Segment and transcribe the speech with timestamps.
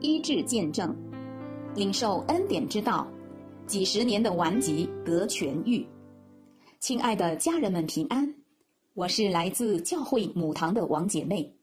[0.00, 0.96] 医治见证，
[1.74, 3.06] 领受恩典之道，
[3.66, 5.86] 几十年的顽疾得痊愈。
[6.78, 8.34] 亲爱的家人们平安，
[8.94, 11.54] 我是来自教会母堂的王姐妹，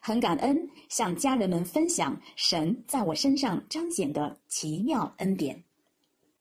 [0.00, 5.62] 很感恩向家人们分享神在我身上彰显的奇妙恩典。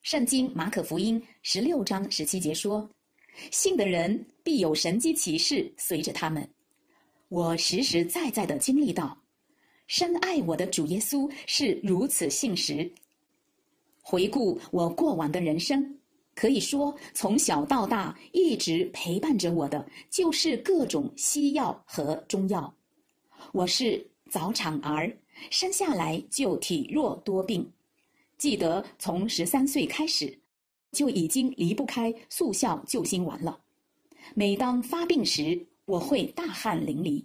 [0.01, 2.89] 圣经马可福音十六章十七节说
[3.51, 6.47] ：“信的人必有神机骑士随着他们。”
[7.27, 9.17] 我实实在在的经历到，
[9.87, 12.89] 深爱我的主耶稣是如此信实。
[14.01, 15.97] 回顾我过往的人生，
[16.35, 22.73] 可以说从小到大一直陪伴着我的就是各种西药和中药。
[23.51, 25.15] 我是早产儿，
[25.49, 27.69] 生下来就体弱多病。
[28.37, 30.37] 记得从十三岁开始，
[30.91, 33.59] 就已经离不开速效救心丸了。
[34.33, 37.23] 每当发病时，我会大汗淋漓，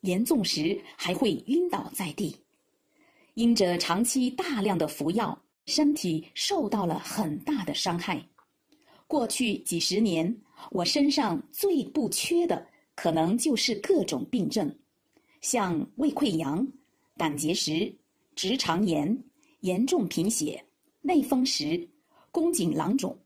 [0.00, 2.36] 严重时还会晕倒在地。
[3.34, 8.26] 因着长期大量的服药，身体受到了很大的伤害。
[9.06, 10.36] 过去几十年，
[10.70, 14.74] 我身上最不缺的，可能就是各种病症，
[15.40, 16.66] 像胃溃疡、
[17.16, 17.94] 胆结石、
[18.34, 19.16] 直肠炎、
[19.60, 20.62] 严重贫血、
[21.00, 21.88] 内风湿、
[22.30, 23.16] 宫颈囊肿、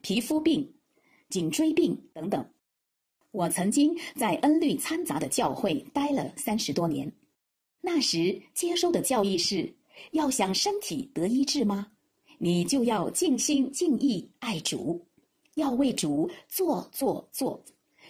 [0.00, 0.68] 皮肤病、
[1.28, 2.44] 颈椎病等等。
[3.32, 7.10] 我曾经在恩律掺杂的教会待了三十多年，
[7.80, 9.72] 那时接收的教义是：
[10.10, 11.86] 要想身体得医治吗？
[12.38, 15.00] 你就要尽心尽意爱主，
[15.54, 17.62] 要为主做做做，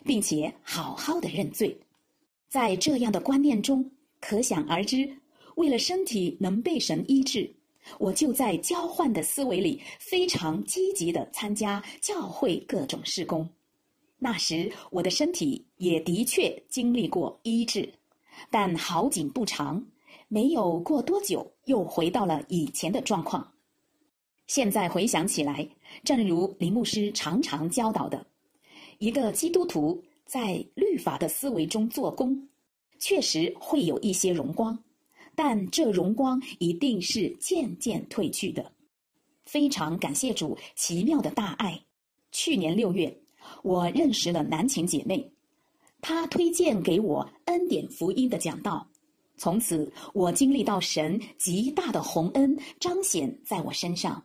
[0.04, 1.78] 并且好好的认罪。
[2.48, 3.88] 在这样的观念中，
[4.20, 5.06] 可想而知，
[5.56, 7.52] 为了身体能被神医治，
[7.98, 13.46] 我就在交换的思维里非常积极的参加教会各种事工。
[14.22, 17.90] 那时我的身体也的确经历过医治，
[18.50, 19.82] 但好景不长，
[20.28, 23.50] 没有过多久又回到了以前的状况。
[24.46, 25.66] 现在回想起来，
[26.04, 28.26] 正如林牧师常常教导的，
[28.98, 32.46] 一个基督徒在律法的思维中做工，
[32.98, 34.78] 确实会有一些荣光，
[35.34, 38.70] 但这荣光一定是渐渐褪去的。
[39.46, 41.80] 非常感谢主奇妙的大爱，
[42.32, 43.16] 去年六月。
[43.62, 45.30] 我认识了南琴姐妹，
[46.00, 48.86] 她推荐给我恩典福音的讲道，
[49.36, 54.22] 从此我经历到神极大的洪恩彰显在我身上。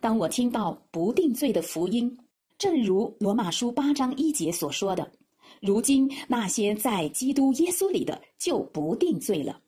[0.00, 2.18] 当我听到不定罪的福音，
[2.58, 5.10] 正如罗马书八章一节所说的，
[5.60, 9.60] 如今那些在基督耶稣里的就不定罪了。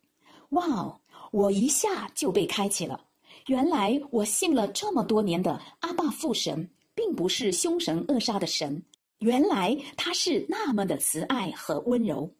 [0.50, 1.00] 哇哦，
[1.32, 3.00] 我一下就被开启了。
[3.46, 6.68] 原来我信了这么多年的阿爸父神。
[6.94, 8.82] 并不是凶神恶煞的神，
[9.18, 12.30] 原来他是那么的慈爱和温柔。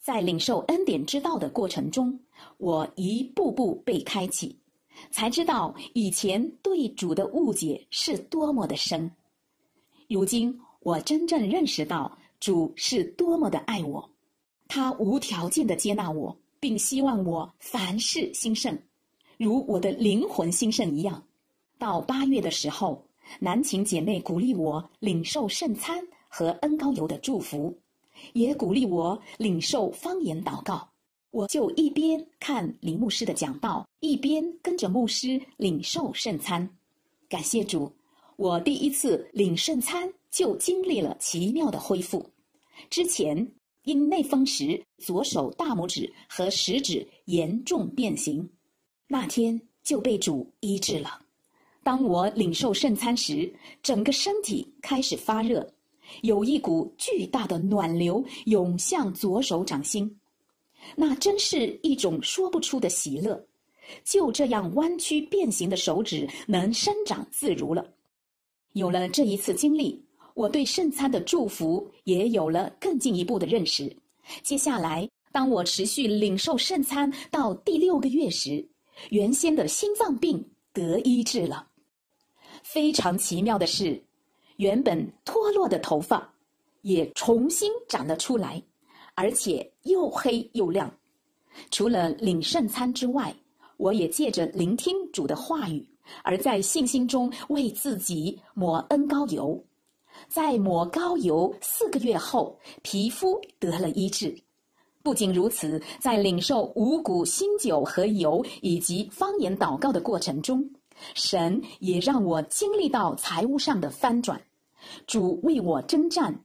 [0.00, 2.18] 在领受恩典之道的过程中，
[2.56, 4.58] 我一步步被开启，
[5.10, 9.10] 才知道以前对主的误解是多么的深。
[10.08, 14.10] 如今我真正认识到主是多么的爱我，
[14.68, 18.76] 他无条件的接纳我，并希望我凡事兴盛，
[19.36, 21.22] 如我的灵魂兴盛一样。
[21.78, 23.06] 到八月的时候。
[23.38, 27.76] 南琴姐妹鼓励我领受圣餐和恩高油的祝福，
[28.32, 30.88] 也鼓励我领受方言祷告。
[31.30, 36.68] 我就一边看李牧师的讲道，一边跟着牧师领受圣餐。
[37.28, 37.92] 感谢主，
[38.36, 42.28] 我第一次领圣餐就经历了奇妙的恢复。
[42.90, 43.48] 之前
[43.84, 48.50] 因内风时左手大拇指和食指严重变形，
[49.06, 51.20] 那天就被主医治了。
[51.82, 53.52] 当我领受圣餐时，
[53.82, 55.66] 整个身体开始发热，
[56.22, 60.18] 有一股巨大的暖流涌向左手掌心，
[60.94, 63.46] 那真是一种说不出的喜乐。
[64.04, 67.84] 就这样弯曲变形的手指能伸展自如了。
[68.74, 70.00] 有了这一次经历，
[70.34, 73.90] 我对圣餐的祝福也有了更进一步的认识。
[74.42, 78.64] 接下来，当我持续领受圣餐到第六个月时，
[79.08, 81.66] 原先的心脏病得医治了。
[82.72, 84.00] 非常奇妙的是，
[84.58, 86.32] 原本脱落的头发
[86.82, 88.62] 也重新长了出来，
[89.16, 90.88] 而且又黑又亮。
[91.72, 93.34] 除了领圣餐之外，
[93.76, 95.84] 我也借着聆听主的话语，
[96.22, 99.60] 而在信心中为自己抹恩膏油。
[100.28, 104.32] 在抹膏油四个月后，皮肤得了医治。
[105.02, 110.64] 不仅如此，在领受五谷新酒和油以及方言祷告的过程中。
[111.14, 114.40] 神也让我经历到财务上的翻转，
[115.06, 116.44] 主为我征战，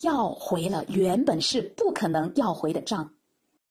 [0.00, 3.10] 要回了原本是不可能要回的账。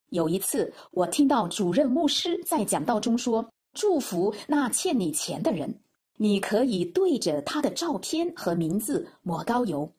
[0.10, 5.82] 有一次，我听到主任牧师在讲道中说：“祝福那欠你钱的人，
[6.16, 9.92] 你可以对着他的照片和名字抹膏油。”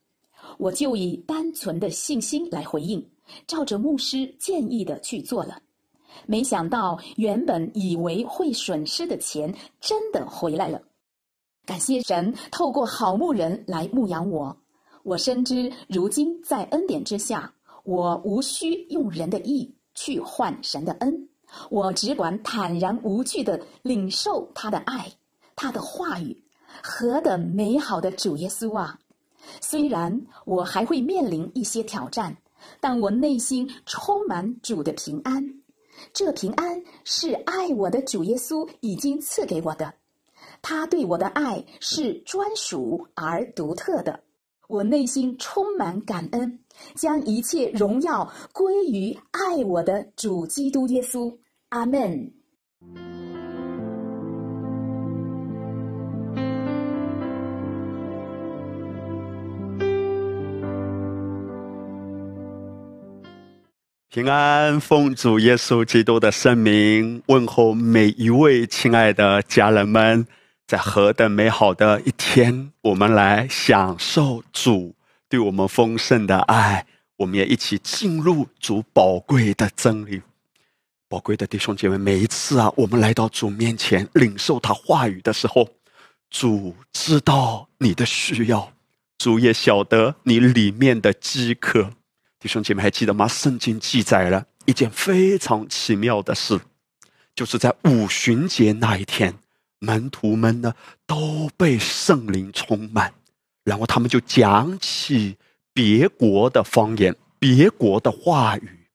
[0.56, 3.04] 我就以单纯的信心来回应，
[3.46, 5.60] 照着牧师建议的去做了。
[6.26, 10.82] 没想到，原本以为会损失的钱真的回来了。
[11.64, 14.56] 感谢神，透过好牧人来牧养我。
[15.02, 17.52] 我深知，如今在恩典之下，
[17.84, 21.28] 我无需用人的义去换神的恩，
[21.70, 25.10] 我只管坦然无惧地领受他的爱，
[25.56, 26.42] 他的话语，
[26.82, 28.98] 何等美好的主耶稣啊！
[29.60, 32.36] 虽然我还会面临一些挑战，
[32.80, 35.57] 但我内心充满主的平安。
[36.12, 39.94] 这平安是爱我的主耶稣已经赐给我的，
[40.62, 44.20] 他对我的爱是专属而独特的。
[44.68, 46.58] 我内心充满感恩，
[46.94, 51.34] 将一切荣耀归于爱我的主基督耶稣。
[51.70, 52.32] 阿门。
[64.10, 70.26] 平安，奉主耶稣基督的圣名问候每一位亲爱的家人们，
[70.66, 74.94] 在何等美好的一天，我们来享受主
[75.28, 76.86] 对我们丰盛的爱，
[77.18, 80.22] 我们也一起进入主宝贵的真理。
[81.06, 85.68] 宝贵的弟兄姐妹，每一次啊，我们来到主面前领受他话语的时候，
[86.30, 88.72] 主知道你的需要，
[89.18, 91.90] 主也晓得你里面的饥渴。
[92.40, 93.26] 弟兄姐妹还记得吗？
[93.26, 96.60] 圣经记载了一件非常奇妙的事，
[97.34, 99.34] 就是在五旬节那一天，
[99.80, 100.72] 门徒们呢
[101.04, 103.12] 都被圣灵充满，
[103.64, 105.36] 然后他们就讲起
[105.72, 108.86] 别国的方言、别国的话语。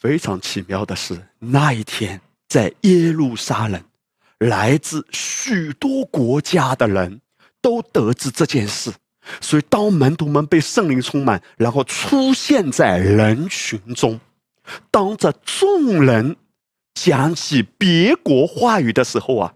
[0.00, 3.80] 非常奇妙的是，那一天在耶路撒冷，
[4.38, 7.20] 来自许多国家的人
[7.60, 8.92] 都得知这件事。
[9.40, 14.18] 所以，当门徒们被圣灵充满，然后出现在人群中，
[14.90, 16.36] 当着众人
[16.94, 19.54] 讲起别国话语的时候啊，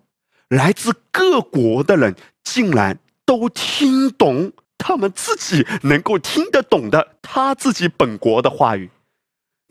[0.48, 2.14] 来自各国的人
[2.44, 8.88] 竟然都听懂他们自己能够听得懂的他自己本国的话语。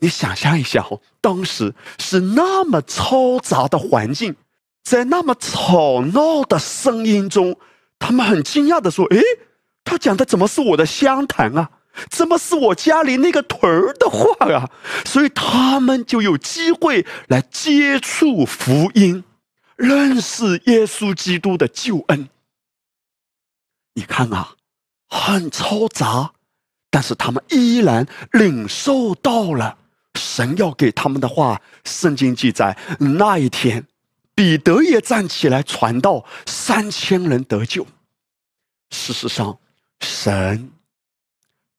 [0.00, 4.36] 你想象一下哦，当时是那么嘈杂的环境，
[4.84, 7.58] 在那么吵闹的声音中，
[7.98, 9.20] 他们很惊讶的说：“诶。”
[9.86, 11.70] 他讲的怎么是我的湘潭啊？
[12.10, 14.70] 怎么是我家里那个屯儿的话啊？
[15.06, 19.24] 所以他们就有机会来接触福音，
[19.76, 22.28] 认识耶稣基督的救恩。
[23.94, 24.56] 你看啊，
[25.08, 26.32] 很嘈杂，
[26.90, 29.78] 但是他们依然领受到了
[30.16, 31.62] 神要给他们的话。
[31.84, 33.86] 圣经记载，那一天，
[34.34, 37.86] 彼得也站起来传道，三千人得救。
[38.90, 39.58] 事实上。
[40.00, 40.70] 神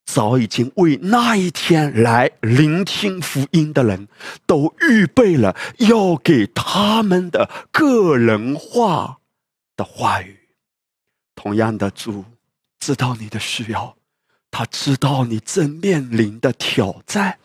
[0.05, 4.07] 早已经为那一天来聆听福音的人
[4.45, 9.17] 都预备了要给他们的个人化
[9.75, 10.39] 的话语。
[11.35, 12.25] 同样的，主
[12.79, 13.95] 知道你的需要，
[14.49, 17.37] 他知道你正面临的挑战，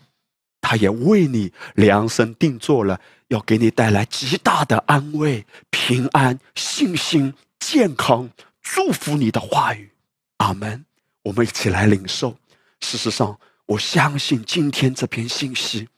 [0.61, 8.31] 他也为你量身定做了要给你带来极大的安慰、平安、信心、健康、
[8.63, 9.91] 祝福你的话语。
[10.43, 10.85] 阿门！
[11.23, 12.37] 我们一起来领受。
[12.81, 15.89] 事实上，我相信今天这篇信息，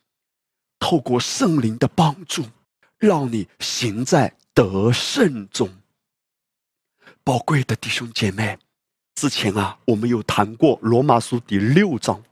[0.78, 2.44] 透过圣灵的帮助，
[2.98, 5.70] 让你行在得胜中。
[7.24, 8.58] 宝贵的弟兄姐妹，
[9.14, 12.22] 之前啊，我们有谈过罗马书第六章。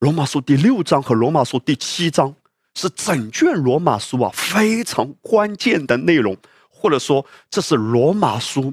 [0.00, 2.34] 罗马书第六章和罗马书第七章
[2.74, 6.36] 是整卷罗马书啊非常关键的内容，
[6.68, 8.70] 或者说，这是罗马书。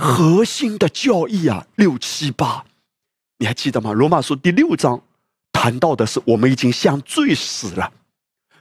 [0.00, 2.64] 核心的教义啊，六七八，
[3.36, 3.92] 你还记得吗？
[3.92, 5.02] 罗马书第六章
[5.52, 7.92] 谈到的是我们已经像罪死了；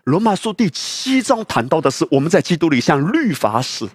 [0.03, 3.87] 罗马书第七章谈到的是我们在基督里像律法死；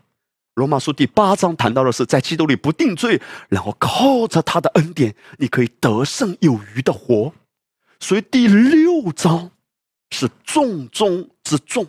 [0.54, 3.20] 罗马书第八章谈到的是在基督里不定罪，
[3.50, 7.30] 然后靠着他的恩典，你可以得胜有余的活。
[8.00, 9.50] 所以第六章
[10.12, 11.86] 是重中之重。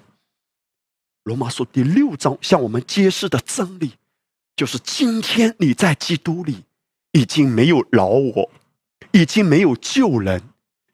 [1.24, 3.93] 罗马书第六章向我们揭示的真理。
[4.55, 6.63] 就是今天你在基督里
[7.12, 8.51] 已经没有老我，
[9.12, 10.41] 已经没有救人，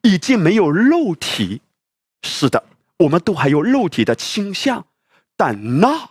[0.02, 1.62] 已经没有肉体。
[2.22, 2.64] 是的，
[2.98, 4.86] 我们都还有肉体的倾向，
[5.36, 6.10] 但那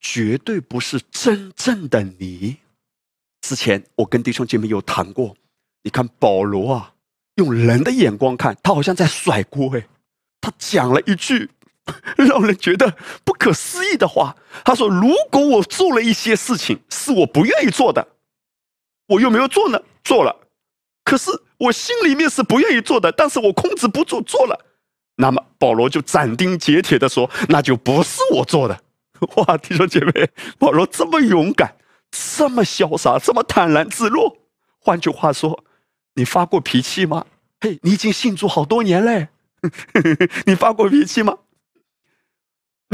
[0.00, 2.58] 绝对不是真正的你。
[3.40, 5.36] 之前我跟弟兄姐妹有谈过，
[5.82, 6.94] 你看保罗啊，
[7.36, 9.86] 用人的眼光看他好像在甩锅，哎，
[10.40, 11.50] 他讲了一句
[12.16, 14.36] 让人觉得不可思议的话。
[14.64, 18.08] 他说：“如果我做了一些事情是我不愿意做的，
[19.08, 19.80] 我又没有做呢？
[20.02, 20.36] 做了，
[21.04, 24.64] 可是我心里面是不愿意做的，但是我控制不住做了。
[25.16, 28.80] 那么保罗就斩钉截铁的说：那就不是我做的。
[29.36, 31.76] 哇，弟兄姐妹，保罗这么勇敢，
[32.10, 34.36] 这么潇洒，这么坦然自若。
[34.80, 35.64] 换句话说，
[36.14, 37.26] 你发过脾气吗？
[37.60, 39.28] 嘿，你已经信主好多年嘞，
[40.46, 41.38] 你发过脾气吗？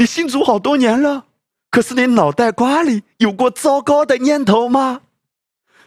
[0.01, 1.25] 你信主好多年了，
[1.69, 5.01] 可是你脑袋瓜里有过糟糕的念头吗？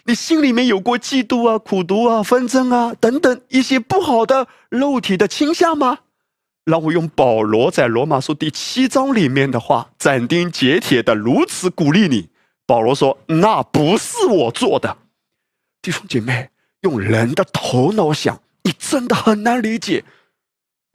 [0.05, 5.99] 你心里面有过嫉妒啊、苦毒啊、纷争啊等等一些不好的肉体的倾向吗？
[6.65, 12.29] 让我用保罗在罗马书第七章里面的话，斩钉截铁的如此鼓励你。
[12.67, 14.97] 保罗说：“那不是我做的，
[15.83, 16.51] 弟兄姐妹，
[16.83, 20.05] 用人的头脑想，你真的很难理解，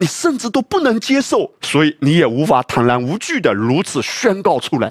[0.00, 4.90] 你甚至都不能接受，所以你也无法坦然无惧的如此宣告出来。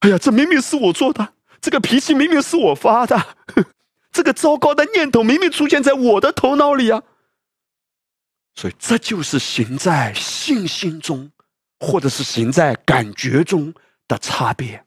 [0.00, 3.36] 哎呀，这明明是我做的，这个脾气明明是我发的，
[4.10, 7.02] 这个糟糕的念头明明出现在我的头脑里啊。”
[8.56, 11.30] 所以，这就是行在信心中，
[11.78, 13.72] 或者是行在感觉中
[14.08, 14.82] 的差别。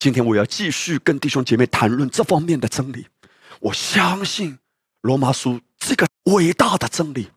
[0.00, 3.06] 今天我要继续跟弟兄姐妹谈论这方面的真理。
[3.60, 4.58] 我相信
[5.02, 7.28] 罗马书这个伟大的真理，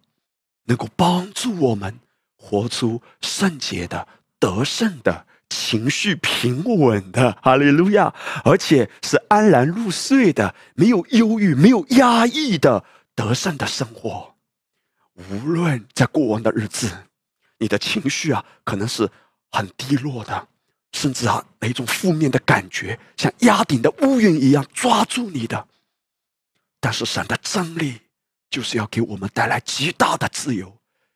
[0.68, 2.00] 能够帮助我们
[2.38, 4.08] 活出圣洁的、
[4.40, 8.14] 得胜的、情绪平稳的，哈利路亚！
[8.46, 14.36] 而且是安然入睡的，没有忧郁、没有压抑的得胜的生活。
[15.16, 16.92] 无论在过往的日子，
[17.58, 19.10] 你的情绪啊，可能是
[19.50, 20.48] 很低落的，
[20.92, 25.68] 甚至啊，那种负面的感觉像压顶的乌云一样抓住你的。
[26.80, 28.02] 但是神的真理
[28.50, 30.76] 就是要给我们带来极大的自由。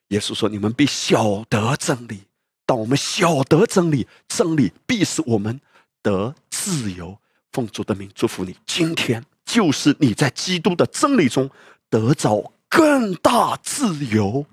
[0.09, 2.23] 耶稣说：“你们必晓得真理。
[2.65, 5.59] 当我们晓得真理，真理必使我们
[6.01, 7.17] 得自由。”
[7.51, 11.49] 奉主的名祝福你，今天就是你在基督的真理中
[11.89, 12.53] 得着。
[12.73, 14.45] 更大自由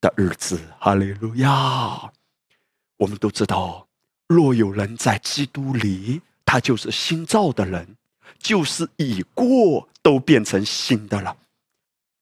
[0.00, 2.12] 的日子，哈利路亚！
[2.96, 3.88] 我们都知道，
[4.28, 7.96] 若有人在基督里，他就是新造的人，
[8.38, 11.36] 就是已过都变成新的了。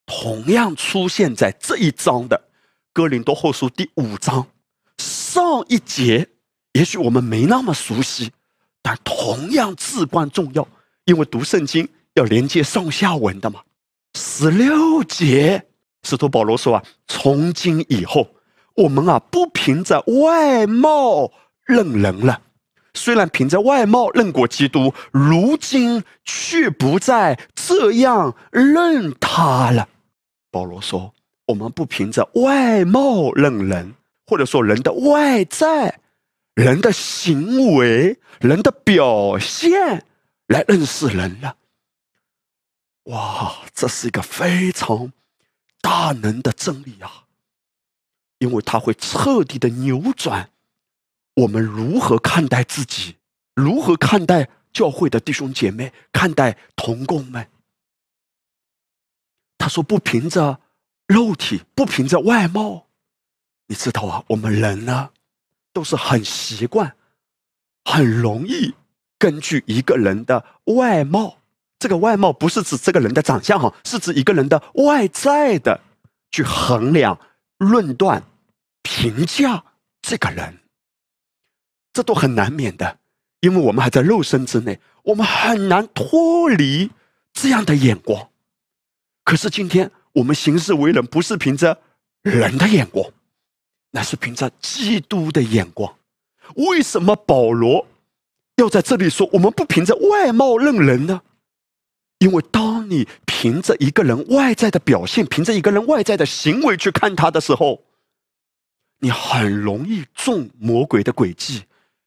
[0.05, 2.39] 同样出现在这一章的
[2.93, 4.47] 哥林多后书第五章
[4.97, 6.29] 上一节，
[6.73, 8.31] 也许我们没那么熟悉，
[8.81, 10.67] 但同样至关重要，
[11.05, 13.61] 因为读圣经要连接上下文的嘛。
[14.17, 15.65] 十六节，
[16.03, 18.29] 使徒保罗说啊，从今以后，
[18.75, 21.31] 我们啊不凭着外貌
[21.65, 22.41] 认人了。
[22.93, 29.89] 虽然凭着外貌认过基督，如今却不再这样认他了。
[30.55, 31.13] 保罗说，
[31.47, 33.95] 我们不凭着外貌认人，
[34.25, 35.99] 或者说人的外在、
[36.53, 40.05] 人的行为、人的表现
[40.47, 41.57] 来认识人了。
[43.07, 45.11] 哇，这是一个非常
[45.81, 47.25] 大能的真理啊！
[48.37, 50.51] 因为它会彻底的扭转
[51.33, 53.17] 我们如何看待自己，
[53.53, 57.45] 如何看待教会的弟兄姐妹，看待同工们。
[59.65, 60.59] 他说：“不凭着
[61.07, 62.85] 肉体，不凭着外貌，
[63.65, 65.09] 你知道啊，我们人呢，
[65.73, 66.95] 都是很习惯，
[67.83, 68.75] 很容易
[69.17, 71.37] 根据一个人的外貌。”
[71.79, 75.81] 这个外貌不是指这个人的长相哈，是指一个人的外在的
[76.29, 77.19] 去衡量、
[77.57, 78.21] 论断、
[78.83, 79.63] 评价
[80.03, 80.59] 这个人，
[81.91, 82.99] 这都很难免的，
[83.39, 86.91] 因为我们还在肉身之内，我们很难脱离
[87.33, 88.29] 这样的眼光。
[89.25, 91.77] 可是今天我们行事为人，不是凭着
[92.21, 93.11] 人的眼光，
[93.91, 95.93] 那是凭着基督的眼光。
[96.55, 97.85] 为什么保罗
[98.55, 101.21] 要在这里说我们不凭着外貌认人呢？
[102.19, 107.83] 因为当你凭着一个人外在的表现，凭着一个人外在的行为去看他的时候，
[108.99, 111.65] 你很容易中魔鬼的诡计。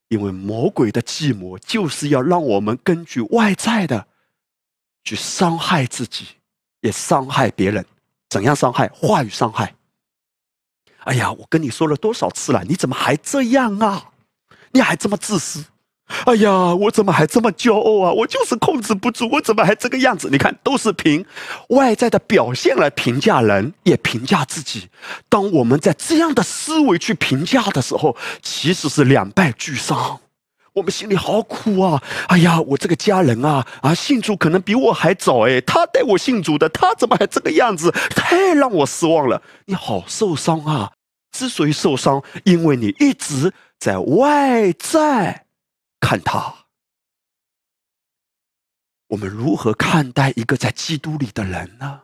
[0.09, 4.09] 因为魔鬼的计谋就是要让我们根据外在的
[5.05, 6.25] 去伤害自己，
[6.81, 7.85] 也伤害别人。
[8.29, 8.89] 怎样伤害？
[8.95, 9.75] 话语伤害。
[11.05, 14.11] 哎呀，我跟你说了多少次了，你怎么还这样啊？
[14.73, 15.65] 你还这么自私？
[16.27, 18.13] 哎呀，我怎么还这么骄傲啊？
[18.13, 20.29] 我就是控制不住，我怎么还这个样子？
[20.31, 21.25] 你看，都是凭
[21.69, 24.89] 外在的表现来评价人，也评价自己。
[25.31, 30.21] 当我们在这样的思维去评价的时候，其实是两败俱伤。
[30.79, 32.03] 我们心里好苦啊！
[32.29, 37.91] 哎呀，我这个家人啊，啊，信主可能比我还早哎，他带我信主的，他怎么还这个样子？
[38.11, 39.43] 太让我失望了。
[39.67, 40.93] 你好受伤啊！
[41.33, 45.47] 之所以受伤，因为你一直在外在
[46.01, 46.55] 看他。
[49.09, 52.03] 我们如何看待一个在基督里的人呢？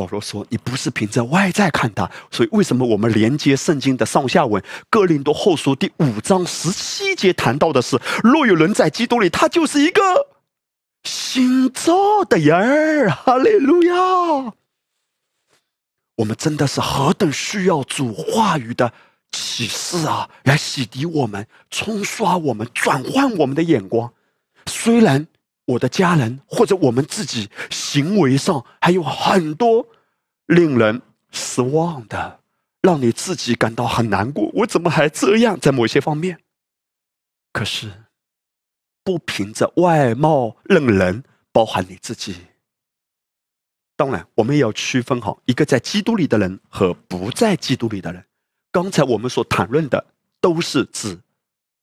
[0.00, 4.62] 保罗说：“你不是凭着外在看他，所以为什么我们连接圣经的上下文？
[4.88, 10.00] 哥林多后书第五章十七节谈到的是：若有人在基督里，他就是一个
[11.04, 13.10] 新造的人儿。
[13.10, 14.54] 哈利路亚！
[16.16, 18.90] 我们真的是何等需要主话语的
[19.32, 24.10] 启示啊，来洗涤我们、冲刷我们、转换我们的眼光。
[24.64, 25.26] 虽然……”
[25.70, 29.86] 我的家人或者我们自己行为上还有很多
[30.46, 32.40] 令人失望的，
[32.82, 34.50] 让你自己感到很难过。
[34.54, 35.58] 我怎么还这样？
[35.60, 36.40] 在某些方面，
[37.52, 37.92] 可是
[39.04, 41.22] 不凭着外貌认人，
[41.52, 42.34] 包含你自己。
[43.96, 48.24] 当然，我们也要区分好一个在基督里的人和不在基督里的人。
[48.72, 50.04] 刚才我们所谈论的
[50.40, 51.20] 都是指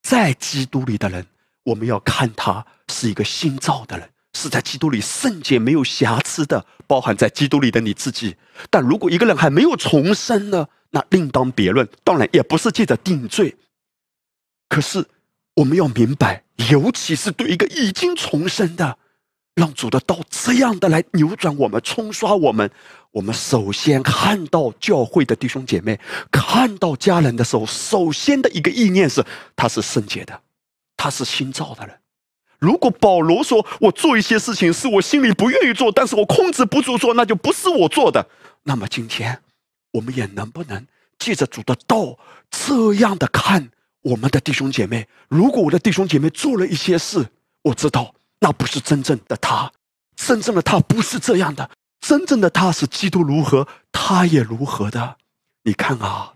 [0.01, 1.25] 在基督里的人。
[1.63, 8.36] 我们要看他是一个新造的人，是在基督里圣洁、没有瑕疵的，包含在基督里的你自己。
[8.70, 11.88] 但如果一个人还没有重生呢，那另当别论。
[12.03, 13.56] 当然，也不是借着定罪。
[14.70, 15.06] 可是
[15.56, 18.98] 我们要明白，尤其是对一个已经重生的，
[19.56, 22.70] 让主的道这样的来扭转我们、冲刷我们。
[23.12, 26.00] 我们首先看到教会的弟兄姐妹，
[26.32, 29.25] 看到家人的时候，首先的一个意念是，
[29.56, 30.41] 他是圣洁的。
[30.96, 31.96] 他是新造的人。
[32.60, 38.28] 如果保罗说我做一些事情是我心里不愿意做，但是我控制不住做，那就不是我做的。
[38.64, 39.42] 那么今天，
[39.92, 40.86] 我们也能不能
[41.20, 42.18] 借着主的道
[42.50, 43.70] 这样的看
[44.02, 45.08] 我们的弟兄姐妹？
[45.28, 47.28] 如果我的弟兄姐妹做了一些事，
[47.62, 49.72] 我知道那不是真正的他，
[50.16, 51.70] 真正的他不是这样的，
[52.02, 55.18] 真正的他是基督如何，他也如何的。
[55.64, 56.34] 你看啊，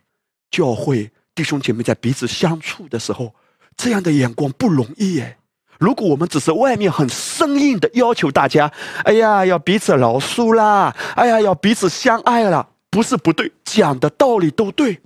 [0.51, 3.33] 教会弟兄姐妹在彼此相处的时候。
[3.77, 5.37] 这样的眼光不容易耶。
[5.81, 8.71] 如果我们只是外面很生硬的要求大家，
[9.03, 15.01] 哎呀，要彼此饶恕啦，哎呀，要彼此相爱啦，不是不对，讲的道理都对。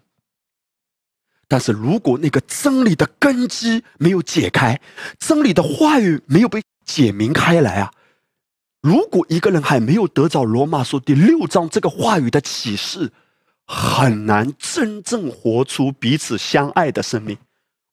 [1.48, 4.78] 但是如果那个真理的根基没有解开，
[5.18, 7.94] 真理的话语没有被解明开来啊，
[8.82, 13.14] 如果一个人还没有得着罗马书第六章这个话语的启示，
[13.66, 17.38] 很难真正活出彼此相爱的生命。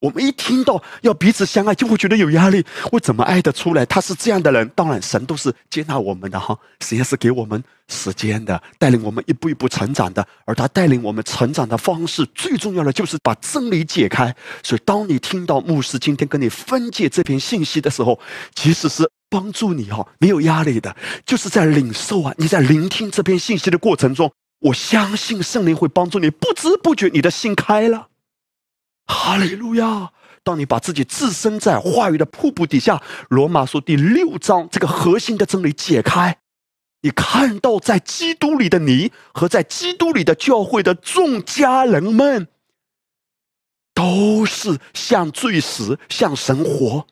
[0.03, 2.67] 我们一听到要彼此相爱，就会觉得有压力。
[2.91, 3.87] 我怎么爱得出来？
[3.87, 4.69] 他是这样的人。
[4.75, 10.27] 当然，神都是接纳我们的哈，神也是给我们时间的，带领我们一步一步成长的。
[10.45, 14.35] 而他带领我们成长的方式，最重要的就是把真理解开。
[14.65, 18.19] 所以，当你听到牧师今天跟你分解这篇信息的时候，
[18.57, 22.35] 其实是帮助你哈，没有压力的，就是在领受啊。
[22.39, 28.09] 你在聆听这篇信息的过程中，我相信圣灵会帮助你，不知不觉你的心开了。
[29.07, 30.13] 哈利路亚！
[30.45, 32.97] 当你把自己置身在话语的瀑布底下，
[33.29, 36.39] 《罗马书》第六章这个核心的真理解开，
[37.03, 42.49] 你看到在基督里的你和在基督里的教会的众家人们，
[43.95, 47.07] 都是像罪死、像神活，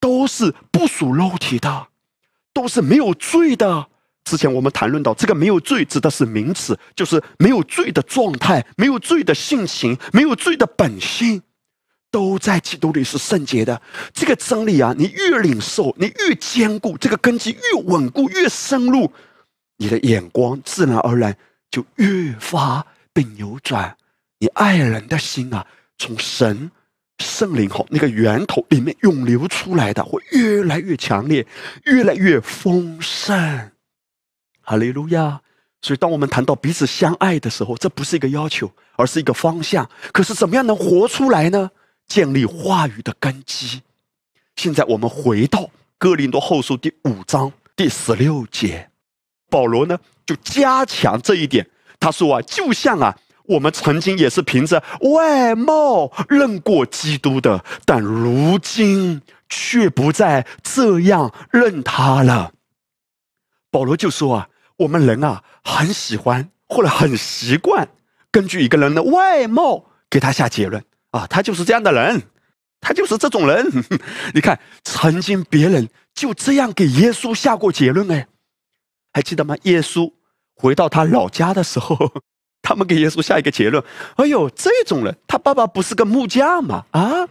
[0.00, 1.88] 都是不属肉体的，
[2.52, 3.88] 都是没有罪的。
[4.24, 11.42] 之前我们谈论到，这个没有罪指的是名词，就是没有罪的状态，没有罪的性情，没有罪的本性，
[12.10, 13.80] 都在基督里是圣洁的。
[14.14, 19.12] 这个真理啊，你越领受，你越坚固，这个根基越稳固，越深入，
[19.76, 21.36] 你的眼光自然而然
[21.70, 23.94] 就越发被扭转。
[24.38, 25.66] 你爱人的心啊，
[25.98, 26.70] 从神
[27.18, 31.46] 圣灵后那个源头里面涌流出来的，会越来越强烈，
[31.84, 33.70] 越来越丰盛。
[34.64, 35.40] 哈利路亚！
[35.82, 39.86] 所以，当我们谈到彼此相爱的时候，这不是一个要求，而是一个方向。
[40.14, 41.70] 可是，怎么样能活出来呢？
[42.06, 43.82] 建立话语的根基。
[44.56, 48.88] 现在，我们回到哥林多后书第五章第十六节，
[49.50, 51.68] 保罗呢就加强这一点。
[52.00, 62.54] 他说啊，就像啊，我们曾经也是凭着外貌认过基督的，但如今却不再这样认他了。
[63.70, 64.48] 保罗就说啊。
[64.76, 67.88] 我们人啊，很喜欢或者很习惯
[68.30, 72.22] 根据一个人的外貌给他下结论啊，他就是这样的人，
[72.80, 73.64] 他就是这种人。
[74.34, 78.26] 你看，曾经别人就这样给耶稣下过结论哎，
[79.12, 79.56] 还记得吗？
[79.62, 80.12] 耶稣
[80.56, 82.12] 回到他老家的时候，
[82.62, 83.82] 他们给耶稣下一个结论：
[84.16, 86.84] 哎呦，这种人，他爸爸不是个木匠吗？
[86.90, 87.28] 啊，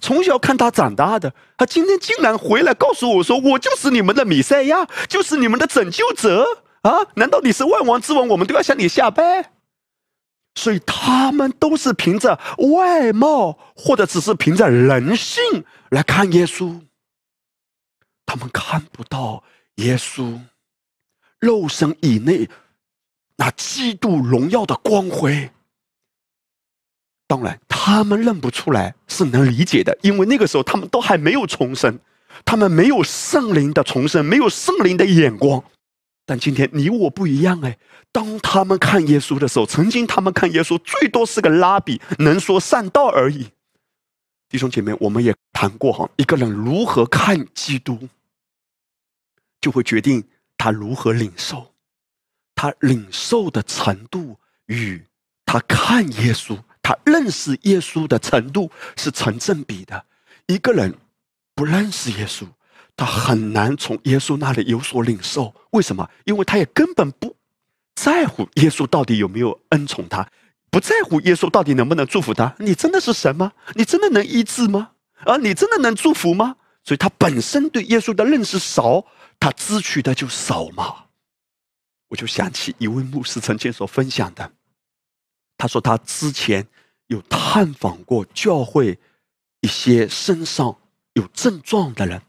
[0.00, 6.46] 从小看他长大的，他今天竟然回来告诉我说：“我就是你们的弥赛亚，就是你们的拯救者。”
[6.82, 7.04] 啊！
[7.14, 8.28] 难道你是万王之王？
[8.28, 9.50] 我们都要向你下拜？
[10.54, 16.80] 所以他们都是凭着外貌，或者只是凭着人性来看耶稣。
[18.24, 19.42] 他们看不到
[19.76, 20.38] 耶稣
[21.40, 22.48] 肉身以内
[23.36, 25.50] 那基督荣耀的光辉。
[27.28, 31.98] 当然，他们认不出来是能理解的，因为那个时候他们都还没有重生，
[32.44, 35.62] 他们没有圣灵的重生，没有圣灵的眼光。
[36.24, 37.78] 但今天你我不一样哎，
[38.12, 43.48] 当他们看耶稣的时候，曾经他们看耶稣最多是个拉比，能说善道而已。
[44.48, 48.08] 弟兄姐妹，我们也谈过哈，一个人如何看基督，
[49.60, 50.22] 就会决定
[50.56, 51.72] 他如何领受，
[52.54, 55.02] 他领受的程度与
[55.44, 56.56] 他看耶稣。
[56.86, 60.04] 他认识耶稣的程度是成正比的。
[60.46, 60.94] 一个人
[61.52, 62.46] 不认识耶稣，
[62.94, 65.52] 他很难从耶稣那里有所领受。
[65.70, 66.08] 为什么？
[66.26, 67.34] 因为他也根本不
[67.96, 70.30] 在乎耶稣到底有没有恩宠他，
[70.70, 72.54] 不在乎耶稣到底能不能祝福他。
[72.60, 73.52] 你真的是神吗？
[73.74, 74.92] 你真的能医治吗？
[75.24, 76.54] 啊，你真的能祝福吗？
[76.84, 79.04] 所以他本身对耶稣的认识少，
[79.40, 81.06] 他支取的就少嘛。
[82.06, 84.52] 我就想起一位牧师曾经所分享的。
[85.58, 86.64] 他说，他之前
[87.08, 88.98] 有探访过教会
[89.60, 90.76] 一些身上
[91.14, 92.20] 有症状的人，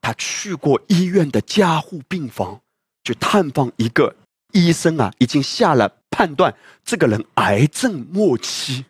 [0.00, 2.60] 他去过医院的加护病房
[3.04, 4.16] 去探访一个
[4.52, 8.86] 医生啊，已经下了判断，这个人癌症末期。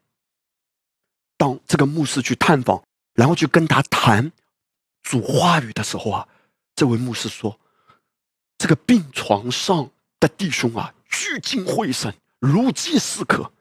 [1.36, 2.82] 当这个牧师去探访，
[3.14, 4.30] 然后去跟他谈
[5.02, 6.28] 主话语的时候啊，
[6.76, 7.58] 这位牧师说
[8.56, 13.52] ：“这个病床上的弟兄啊，聚精会神，如饥似渴。”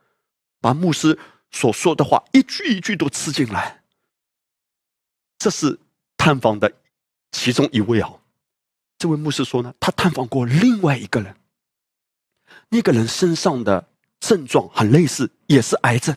[0.62, 1.19] 把牧师
[1.53, 3.81] 所说的话一句一句都吃进来。
[5.37, 5.79] 这是
[6.17, 6.69] 探访的
[7.31, 8.11] 其中一位啊。
[8.97, 11.35] 这位牧师说呢，他探访过另外一个人，
[12.69, 13.87] 那个人身上的
[14.19, 16.15] 症状很类似，也是癌症，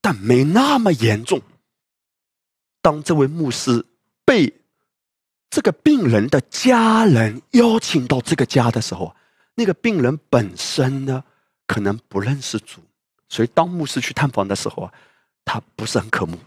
[0.00, 1.40] 但没那么严重。
[2.82, 3.84] 当这位牧师
[4.24, 4.60] 被
[5.50, 9.16] 这个病人的家人邀请到这个家的时候，
[9.54, 11.24] 那个病人本身呢，
[11.66, 12.80] 可能不认识主。
[13.28, 14.92] 所以，当牧师去探访的时候啊，
[15.44, 16.38] 他不是很渴慕，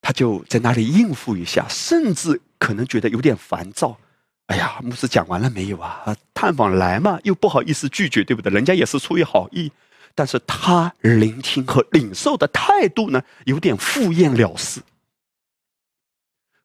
[0.00, 3.98] 他就在那里应付一下，甚至可能觉得有点烦躁。
[4.46, 6.14] 哎呀，牧师讲完了没有啊？
[6.34, 8.52] 探访来嘛，又不好意思拒绝，对不对？
[8.52, 9.72] 人家也是出于好意，
[10.14, 14.82] 但是他聆听和领受的态度呢，有点敷衍了事。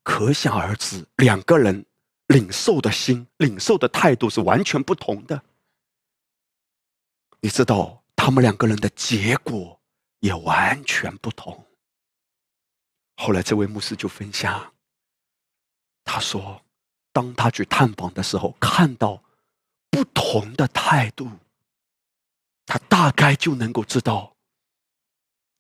[0.04, 1.86] 可想而知，两个人
[2.28, 5.42] 领受的心、领受的态度是完全不同的。
[7.40, 8.04] 你知道？
[8.28, 9.80] 他们两个人的结果
[10.20, 11.66] 也完全不同。
[13.16, 14.74] 后来，这位牧师就分享，
[16.04, 16.62] 他说
[17.14, 19.24] ：“当他去探访的时候，看到
[19.90, 21.32] 不同的态度，
[22.66, 24.36] 他大概就能够知道，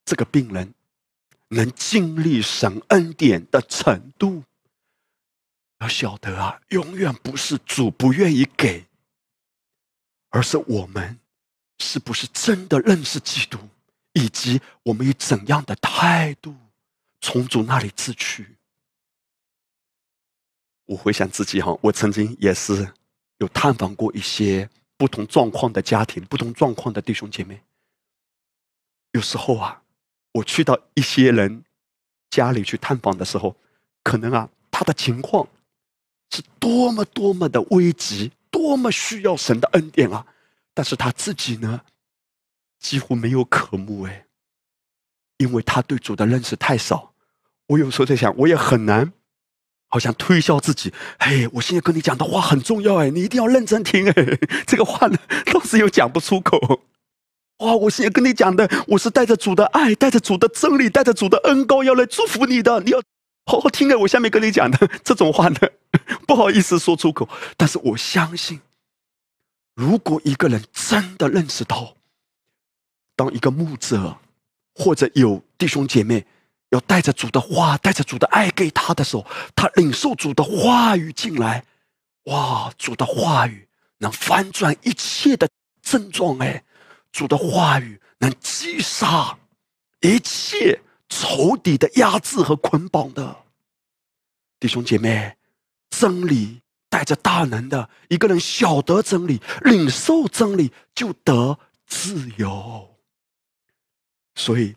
[0.03, 0.73] 这个病人
[1.47, 4.43] 能经历神恩典的程度。
[5.80, 8.86] 要晓得啊，永远不是主不愿意给，
[10.32, 11.17] 而是我们。”
[11.80, 13.58] 是不是真的认识基督，
[14.13, 16.56] 以及我们以怎样的态度
[17.22, 18.56] 从主那里自取？
[20.86, 22.94] 我回想自己哈，我曾经也是
[23.40, 27.62] 有探访过一些不同状况的家庭、不同状况的弟兄姐妹。
[29.12, 29.82] 有时候啊，
[30.32, 31.63] 我去到一些人
[32.30, 33.56] 家里去探访的时候，
[34.04, 35.48] 可能啊，他的情况
[36.32, 40.26] 是多么多么的危急，多么需要神的恩典啊！
[40.78, 41.82] 但是他自己呢，
[42.80, 44.28] 几乎没有渴慕哎，
[45.38, 47.16] 因为他对主的认识太少。
[47.70, 49.12] 我有时候在想，我也很难，
[49.88, 50.94] 好像推销自己。
[51.18, 54.13] 嘿，我现在跟你讲的话很重要哎，你一定要认真听哎。
[54.68, 55.18] 这个话呢，
[55.52, 56.84] 老是又讲不出口。
[57.58, 62.82] 哇，我现在跟你讲的，我是带着主的爱，带着主的真理，带着主的恩膏要来祝福你的。
[62.82, 63.02] 你要
[63.48, 65.58] 好好听哎，我下面跟你讲的这种话呢，
[66.28, 68.62] 不好意思说出口，但是我相信。
[69.78, 71.96] 如果一个人真的认识到，
[73.16, 74.18] 当一个牧者
[74.74, 76.26] 或者有弟兄姐妹
[76.70, 79.24] 要带着主的话、带着主的爱给他的时候，
[79.56, 81.63] 他领受主的话语进来，
[82.24, 82.74] 哇！
[82.76, 83.68] 主的话语
[84.00, 85.48] 能翻转一切的
[85.84, 86.63] 症状，哎，
[87.12, 89.38] 主的话语能击杀
[90.02, 93.44] 一切仇敌的压制和捆绑的
[94.60, 95.38] 弟兄姐妹，
[95.92, 96.62] 真理。
[96.97, 102.89] 带着大能的一个人，晓得真理，领受真理，就得自由。
[104.33, 104.75] 所以，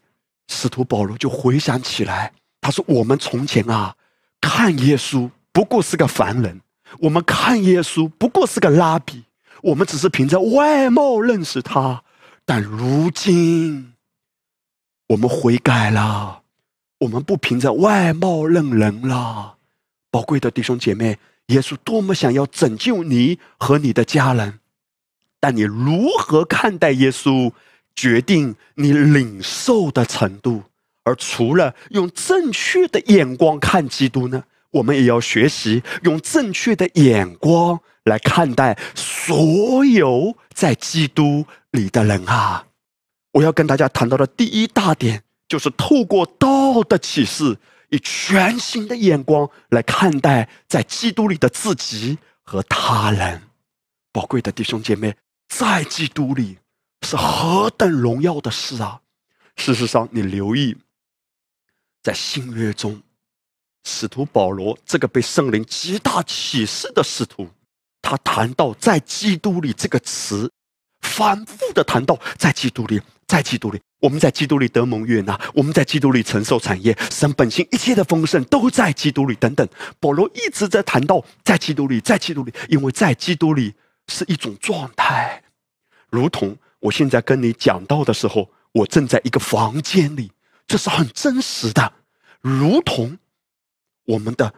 [0.48, 3.96] 使徒保罗就回想起来，他说：“我们从前啊，
[4.38, 6.58] 看耶稣不过是个凡人；
[6.98, 9.22] 我们看耶稣不过是个拉比；
[9.62, 12.04] 我们只是凭着外貌认识他。
[12.44, 13.94] 但如今
[15.06, 16.42] 我们悔改了，
[16.98, 19.56] 我们不凭着外貌认人了。
[20.10, 21.18] 宝贵的弟兄姐妹，
[21.50, 24.58] 耶稣多么想要拯救你和你的家人，
[25.38, 27.52] 但你如何看待耶稣，
[27.94, 30.62] 决定你领受的程度。
[31.04, 42.66] 而除了用正确的眼光看基督呢，我们也要学习用正确的眼光来看待所有在基督里的人啊！
[43.32, 47.56] 我要跟大家谈到的第一大点，就是透过道的启示。
[47.90, 53.42] 以全新的眼光来看待在基督里的自己和他人，
[54.12, 55.14] 宝贵的弟兄姐妹，
[55.48, 56.58] 在基督里
[57.02, 59.00] 是何等荣耀的事啊！
[59.56, 60.76] 事实上，你留意，
[62.02, 63.02] 在新约中，
[63.84, 67.48] 使徒保罗这个被圣灵极大启示的使徒，
[68.00, 70.50] 他谈到在基督里这个词，
[71.00, 73.80] 反复的谈到在基督里，在基督里。
[74.00, 79.34] 我们在基督里得蒙悦纳，我们在基督里承受产业，神本性一切的丰盛都在基督里。
[79.34, 79.68] 等等，
[80.00, 83.74] 保罗一直在谈到在基督里，在基督里，因为在基督里
[84.08, 85.42] 是一种状态，
[86.08, 90.32] 如同我现在跟你讲到的时候，我正在一个房间里，
[90.66, 91.92] 这是很真实的，
[92.40, 93.18] 如同
[94.06, 94.54] 我们的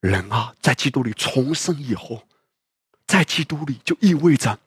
[0.00, 2.22] 人啊，在基督里重生以后，
[3.06, 4.58] 在基督里就意味着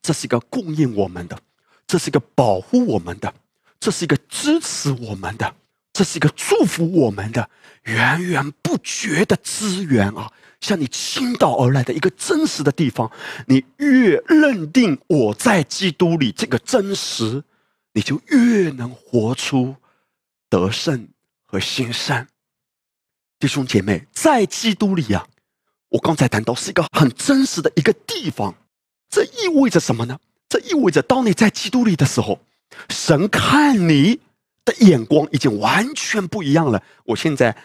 [0.00, 1.38] 这是一个供应我们的。
[1.86, 3.32] 这是一个保护我们的，
[3.78, 5.54] 这是一个支持我们的，
[5.92, 7.48] 这是一个祝福我们的
[7.84, 10.32] 源源不绝的资源啊！
[10.60, 13.12] 向你倾倒而来的一个真实的地方，
[13.46, 17.44] 你越认定我在基督里这个真实，
[17.92, 19.76] 你就越能活出
[20.48, 21.08] 得胜
[21.44, 22.26] 和兴盛。
[23.38, 25.28] 弟兄姐妹，在基督里啊，
[25.90, 28.54] 我刚才谈到是一个很真实的一个地方，
[29.10, 30.18] 这意味着什么呢？
[30.48, 32.40] 这意味着，当你在基督里的时候，
[32.88, 34.20] 神看你
[34.64, 36.82] 的眼光已经完全不一样了。
[37.04, 37.56] 我现在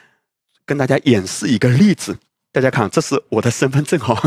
[0.65, 2.17] 跟大家演示一个例子，
[2.51, 4.19] 大家看，这是我的身份证哈。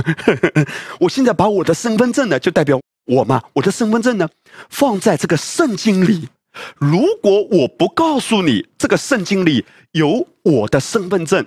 [1.01, 4.29] 我现在把我的身份证呢，就代表我嘛，我的身份证呢，
[4.69, 6.29] 放在这个圣经里。
[6.77, 11.45] 如果我不告诉你这个圣经里有我的身份证，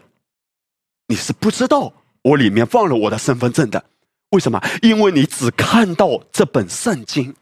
[1.08, 3.86] 你是不知道我里面放了我的身份证的。
[4.32, 4.62] 为什么？
[4.82, 7.36] 因为你只看到这本圣经。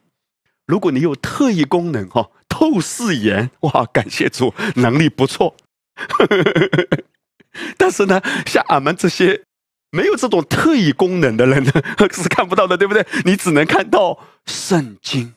[0.67, 5.55] 如果你有特异功能，哈，透视眼，哇，感谢主，能力不错。
[7.77, 9.43] 但是呢，像俺们这些
[9.91, 11.71] 没有这种特异功能的人呢，
[12.11, 13.05] 是看不到的，对不对？
[13.25, 15.33] 你只能看到圣经。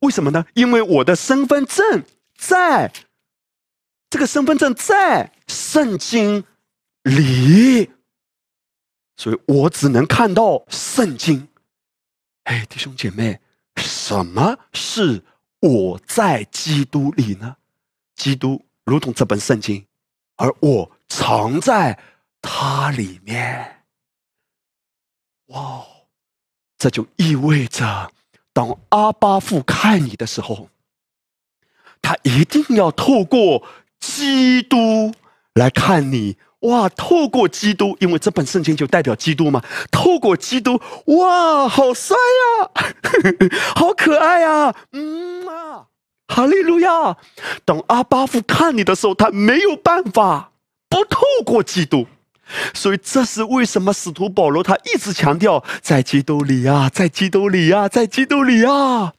[0.00, 0.44] 为什么呢？
[0.54, 2.04] 因为我的身份证
[2.36, 2.92] 在
[4.10, 6.44] 这个身份证在圣经
[7.04, 7.90] 里。
[9.22, 11.46] 所以我只能看到圣经。
[12.42, 13.38] 哎，弟兄姐妹，
[13.76, 15.22] 什么是
[15.60, 17.56] 我在基督里呢？
[18.16, 19.86] 基督如同这本圣经，
[20.34, 21.96] 而我藏在
[22.40, 23.84] 它里面。
[25.50, 25.86] 哇，
[26.76, 28.10] 这就意味着，
[28.52, 30.68] 当阿巴父看你的时候，
[32.00, 33.64] 他一定要透过
[34.00, 35.14] 基督
[35.54, 36.36] 来看你。
[36.62, 36.88] 哇！
[36.90, 39.62] 透过基督，因为这本圣经就代表基督嘛。
[39.90, 42.70] 透过基督，哇，好帅呀，
[43.76, 45.86] 好可爱呀，嗯啊，
[46.28, 47.16] 哈利路亚！
[47.64, 50.52] 等阿巴夫看你的时候，他没有办法
[50.88, 52.06] 不透过基督。
[52.74, 59.14] 所以这是为什么使徒保罗他一直强调，在基督里啊，在基督里啊，在基督里啊，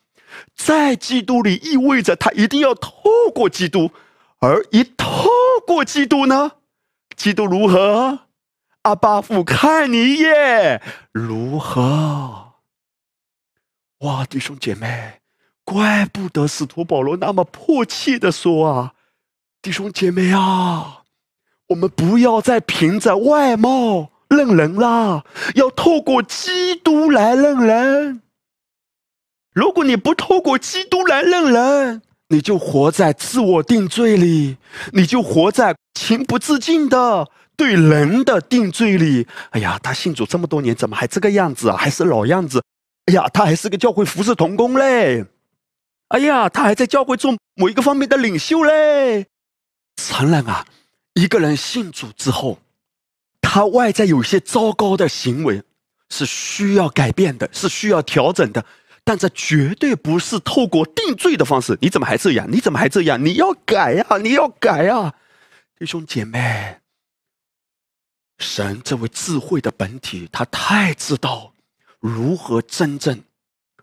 [0.56, 2.92] 在基督里意味着他一定要透
[3.34, 3.90] 过基督，
[4.40, 5.30] 而一透
[5.66, 6.52] 过基督呢？
[7.16, 8.20] 基督如何？
[8.84, 12.54] 阿巴父看你耶，如何？
[14.00, 15.22] 哇，弟兄姐妹，
[15.64, 18.94] 怪不得使徒保罗那么迫切的说啊，
[19.62, 21.04] 弟兄姐妹啊，
[21.68, 25.24] 我们不要再凭着外貌认人啦，
[25.56, 28.22] 要透过基督来认人。
[29.54, 32.02] 如果你不透过基督来认人，
[32.34, 34.58] 你就活在自我定罪里，
[34.92, 39.28] 你就活在情不自禁的对人的定罪里。
[39.52, 41.78] 哎呀，他信主这么多年，怎么还这个样子啊？
[41.78, 42.64] 还是老样子？
[43.06, 45.24] 哎呀，他还是个教会服侍童工嘞。
[46.08, 49.28] 哎呀，他还在教会做某一个方面的领袖嘞。
[49.98, 50.66] 承认啊，
[51.14, 52.58] 一个人信主之后，
[53.42, 55.62] 他外在有些糟糕的行为
[56.10, 58.66] 是需要改变的，是需要调整的。
[59.04, 61.78] 但这绝对不是透过定罪的方式。
[61.82, 62.50] 你怎么还这样？
[62.52, 63.24] 你怎么还这样？
[63.24, 64.18] 你要改呀！
[64.18, 65.14] 你要改呀！
[65.78, 66.80] 弟兄姐妹，
[68.38, 71.54] 神这位智慧的本体，他太知道
[72.00, 73.22] 如何真正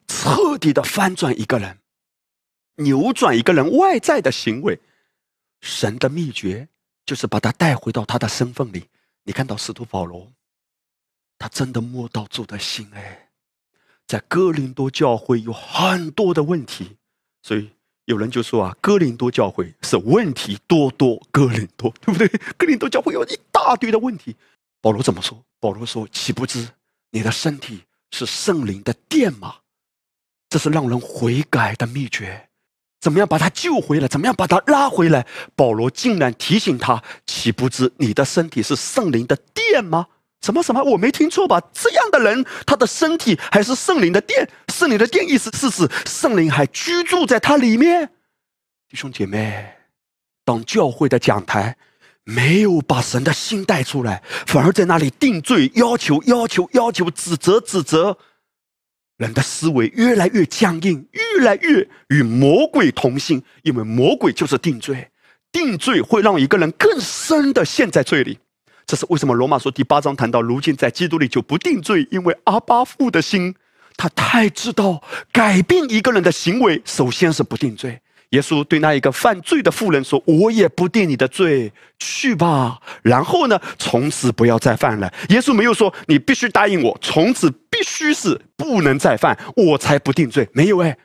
[0.07, 1.79] 彻底的翻转一个人，
[2.77, 4.81] 扭转一个人外在的行为。
[5.61, 6.67] 神的秘诀
[7.05, 8.89] 就是把他带回到他的身份里。
[9.25, 10.33] 你看到使徒保罗，
[11.39, 13.30] 他真的摸到主的心哎，
[14.11, 16.97] 在哥林多教会有很多的问题，
[17.45, 17.71] 所以
[18.07, 22.27] 有人就说啊，哥林多教会是问题多多，哥林多 对不对？
[22.57, 24.35] 哥林多教会有一大堆的问题。
[24.81, 25.41] 保罗怎么说？
[25.61, 26.67] 保罗说：“岂不知
[27.13, 29.55] 你的身体是圣灵的殿吗？”
[30.51, 32.49] 这是让人悔改的秘诀。
[33.01, 34.09] 怎么样把他救回来？
[34.09, 35.25] 怎么样把他拉回来？
[35.55, 40.09] 保罗竟然提醒他：“岂不知你的身体是圣灵的殿吗？”
[40.41, 40.83] 什么什么？
[40.83, 41.61] 我没听错吧？
[41.73, 44.49] 这样的人，他的身体还是圣灵的殿？
[44.69, 48.07] 圣灵的殿意思是指圣灵还居住在他里面。
[48.89, 49.75] 弟兄姐妹，
[50.45, 51.77] 当教会的讲台
[52.25, 58.17] 没有把神的心带出来，反而在那里定罪、要求、要求、要求、指责、指责。
[59.19, 65.11] 人的思维越来越僵硬，越来越与魔鬼同性，因为魔鬼就是定罪，
[65.53, 68.39] 定罪会让一个人更深的陷在罪里。
[68.91, 69.33] 这是为什么？
[69.33, 73.55] 罗马书第八章谈到，如今在基督里就不定罪，因为阿巴父的心，
[73.97, 75.01] 他太知道
[75.31, 78.01] 改变一个人的行为，首先是不定罪。
[78.31, 82.81] 耶稣对那一个犯罪的妇人说：“我也不定你的罪，去吧。
[83.03, 90.49] 然后呢，从此不要再犯了。”耶稣没有说你必须答应我，从此必须是不能再犯，我才不定罪。
[90.53, 90.99] 没有哎，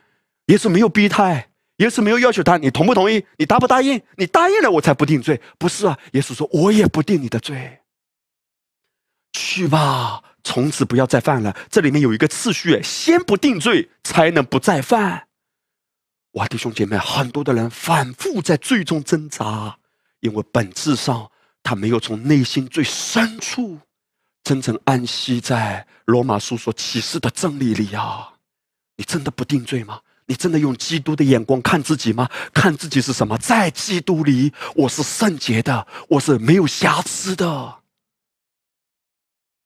[0.46, 3.24] 耶稣没有逼他哎，耶稣没有要求他，你同不同意？
[3.36, 4.00] 你答不答应？
[4.16, 5.40] 你答应了，我才不定罪。
[5.58, 7.80] 不是啊，耶稣说：“我也不定你的罪，
[9.32, 15.28] 去吧，从此不要再犯了。”这里面有一个次序，先不定罪，才能不再犯。
[16.32, 19.78] 哇，弟兄姐妹，很多的人反复在最终挣扎，
[20.20, 21.30] 因为本质上
[21.62, 23.78] 他没有从内心最深处
[24.44, 28.32] 真正安息在罗马书所启示的真理里啊！
[28.96, 30.00] 你真的不定罪吗？
[30.26, 32.28] 你真的用基督的眼光看自己吗？
[32.52, 33.38] 看自己是什么？
[33.38, 37.76] 在基督里，我是圣洁的，我是没有瑕疵的，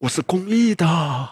[0.00, 1.30] 我是公义的。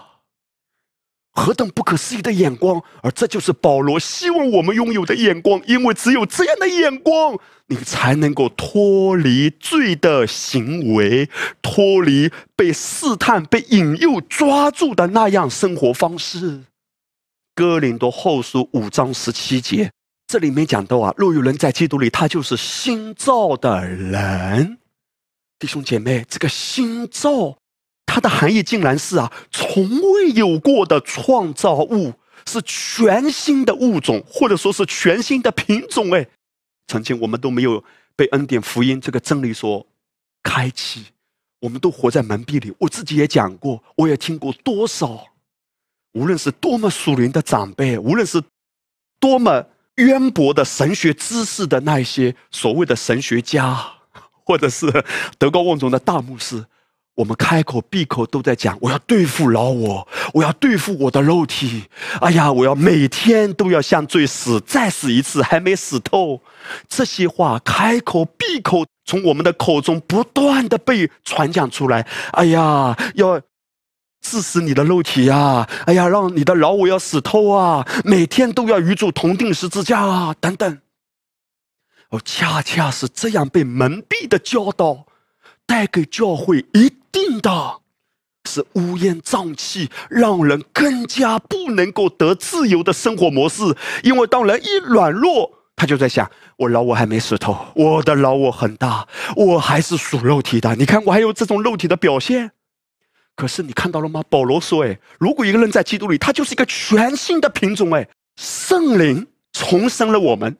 [1.32, 2.82] 何等不可思议的眼光！
[3.00, 7.38] 而这就是保罗希望我们拥有的眼光，因为只有这样的眼光，
[7.68, 11.30] 你才能够脱离罪的行为，
[11.62, 16.62] 脱离被试探、被引诱抓住的那样生活方式。
[17.58, 19.90] 哥林多后书五章十七节，
[20.28, 24.78] 这里面讲到啊，若有人在基督里，他就是新造的人。
[25.58, 27.58] 弟兄姐妹，这个新造。
[28.06, 32.12] 它的含义竟然是啊，从未有过的创造物，
[32.46, 36.12] 是全新的物种，或者说是全新的品种。
[36.12, 36.24] 哎，
[36.86, 37.82] 曾经我们都没有
[38.14, 39.84] 被恩典福音这个真理所
[40.44, 41.06] 开启，
[41.58, 42.72] 我们都活在门壁里。
[42.78, 45.26] 我自己也讲过，我也听过多少，
[46.12, 48.42] 无论是多么属灵的长辈，无论是
[49.20, 49.66] 多么
[49.96, 53.78] 渊博的神学知识的那一些所谓的神学家，
[54.44, 55.04] 或者是
[55.38, 56.64] 德高望重的大牧师。
[57.16, 61.82] 我们开口闭口都在讲，我要对付老我，我要对付我的肉体。
[62.20, 66.40] 哎呀，我要每天都要向罪死，再死一次，还没死透。
[66.88, 72.06] 这些话开口闭口从我们的口中不断的被传讲出来。
[72.30, 73.40] 哎呀，要
[74.20, 75.68] 致死你的肉体呀！
[75.86, 77.86] 哎呀，让你的老我要死透啊！
[78.04, 80.34] 每天都要与主同定十字架啊！
[80.40, 80.78] 等等。
[82.10, 85.06] 哦，恰恰是这样被蒙蔽的教导，
[85.66, 86.92] 带给教会一。
[87.10, 87.80] 定的
[88.48, 93.62] 是乌烟瘴气，让人更加不能够得自由的生活模式。
[94.04, 100.76] 因为当人一软弱，他就在想：我老我还没死透，我的老我很大，我还是属肉体的。
[100.76, 102.52] 你看，我还有这种肉体的表现。
[103.38, 104.20] 可是你看到了吗？
[104.28, 107.94] 保罗说：“哎，如果一个人在基督里，他就是一个全新的品种。
[107.94, 110.56] 哎，圣灵重生了我们。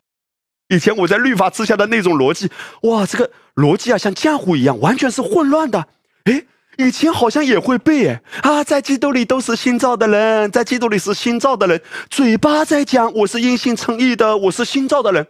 [0.68, 2.48] 以前我在律法之下的那种逻辑，
[2.82, 5.88] 哇，这个逻辑啊，像浆糊一样，完全是混乱的。”
[6.30, 6.44] 哎，
[6.76, 15.26] 以前好像也会背哎啊，在基督里都是新造的人，在基督里是新造的人，嘴巴在讲我是因信称义的，我是新造的人，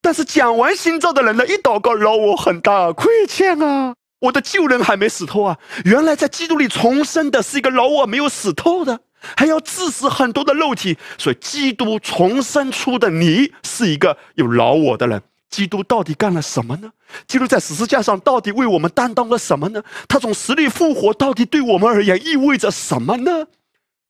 [0.00, 9.00] 但是讲完新造的人呢，一祷告饶我很大亏欠啊，我的旧人还没死透啊，原来在基督里重生的是一个老我没有死透的，
[9.36, 15.20] 还要致死很多的肉体，所以基督重生出的你是一个有老我的人。
[15.50, 16.90] 基督到底干了什么呢？
[17.26, 19.82] 基督在十字架上到底为我们担当了什么呢？
[20.08, 23.46] 他从死里复活到底对我们而言意味着什么呢？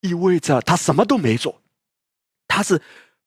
[0.03, 1.63] 意味着他什么都没做，
[2.47, 2.81] 他是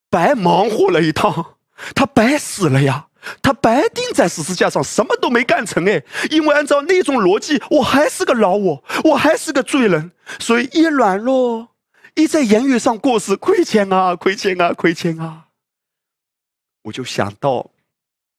[0.10, 1.58] 白忙活了一趟，
[1.96, 3.08] 他白死了呀，
[3.42, 11.70] 他白钉在十字架上什么都没干成哎，因为按照那种逻辑，我还是个老我，我还是个罪人，所以一软弱，
[12.16, 15.48] 一在言语上过失，亏欠啊，亏欠啊，亏欠啊。
[16.84, 17.72] 我就想到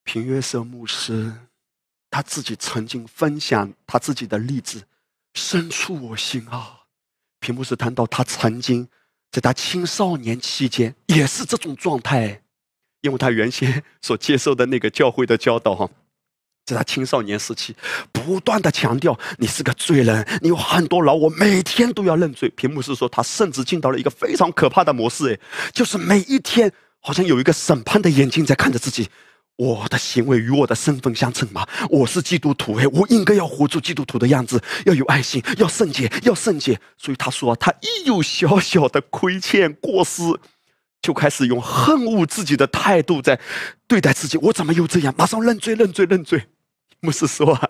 [0.05, 1.32] 平约瑟牧师，
[2.11, 4.82] 他自己曾经分享他自己的例子，
[5.34, 6.82] 深处我心啊。
[7.41, 8.89] 平牧师谈到他曾经
[9.30, 12.41] 在他青少年期间也是这种状态，
[13.07, 15.88] 因为他原先所接受的那个教会的教导哈。
[16.66, 17.76] 在他青少年时期，
[18.11, 22.48] 不断的强调你是个罪人，你有很多牢我，每天都要认罪。
[22.50, 25.38] 屏幕是说他甚至进到了一个非常可怕的模式，哎，
[25.72, 29.09] 就是每一天好像有一个审判的眼睛在看着自己，
[29.54, 31.64] 我的行为与我的身份相称吗？
[31.88, 36.76] 我是基督徒，哎，我应该要活出基督徒的样子，要有爱心，要圣洁，要圣洁。
[36.98, 40.22] 所以他说，他一有小小的亏欠过失，
[41.07, 43.38] 就开始用恨恶自己的态度在
[43.86, 44.36] 对待自己。
[44.38, 45.14] 我怎么又这样？
[45.16, 46.48] 马上认罪，认罪，认罪。
[46.98, 47.68] 牧师说啊，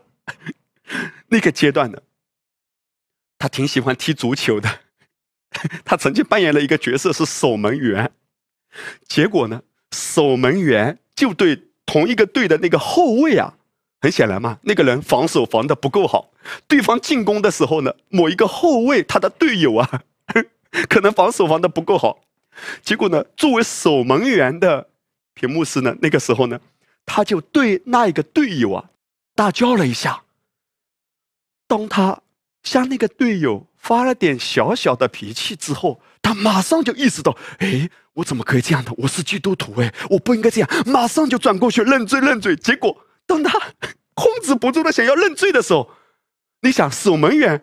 [1.28, 1.99] 那个阶段呢，
[3.39, 4.80] 他挺喜欢踢足球的。
[5.84, 8.11] 他曾经扮演了一个角色是守门员，
[9.07, 9.61] 结果呢，
[9.93, 13.53] 守门员就对同一个队的那个后卫啊，
[14.01, 16.32] 很显然嘛，那个人防守防的不够好。
[16.66, 20.03] 对方进攻的时候呢，某一个后卫他的队友啊，
[20.89, 22.20] 可能防守防的不够好。
[22.83, 24.89] 结果呢，作为守门员的
[25.35, 26.61] 屏幕师呢，那个时候呢，
[27.05, 28.91] 他就对那一个队友啊。
[29.35, 30.23] 大叫了一下。
[31.69, 32.23] 当他
[32.63, 38.93] 向那个队友发了点小小的脾气之后，他马上就意识到：哎，我怎么可以这样的？
[38.97, 40.71] 我是基督徒，哎，我不应该这样。
[40.87, 42.57] 马上就转过去认罪认罪。
[42.57, 42.97] 结果，
[43.27, 43.61] 当他
[44.15, 45.91] 控制不住的想要认罪的时候，
[46.63, 47.63] 你想守门员，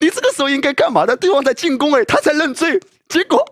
[0.00, 1.14] 你这个时候应该干嘛的？
[1.14, 2.80] 对方在进攻，哎，他才认罪。
[3.06, 3.46] 结果，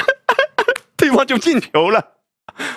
[0.96, 2.16] 对方就进球了。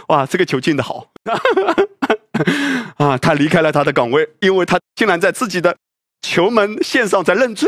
[0.08, 1.12] 哇，这个球进的好。
[2.98, 5.76] 啊，他离开了他的岗位，因为他竟然在自己的
[6.22, 7.68] 球门线上在认罪，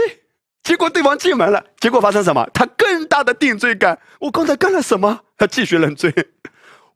[0.63, 2.47] 结果对方进门了，结果发生什么？
[2.53, 3.99] 他更大的定罪感。
[4.19, 5.21] 我刚才干了什么？
[5.37, 6.13] 他继续认罪。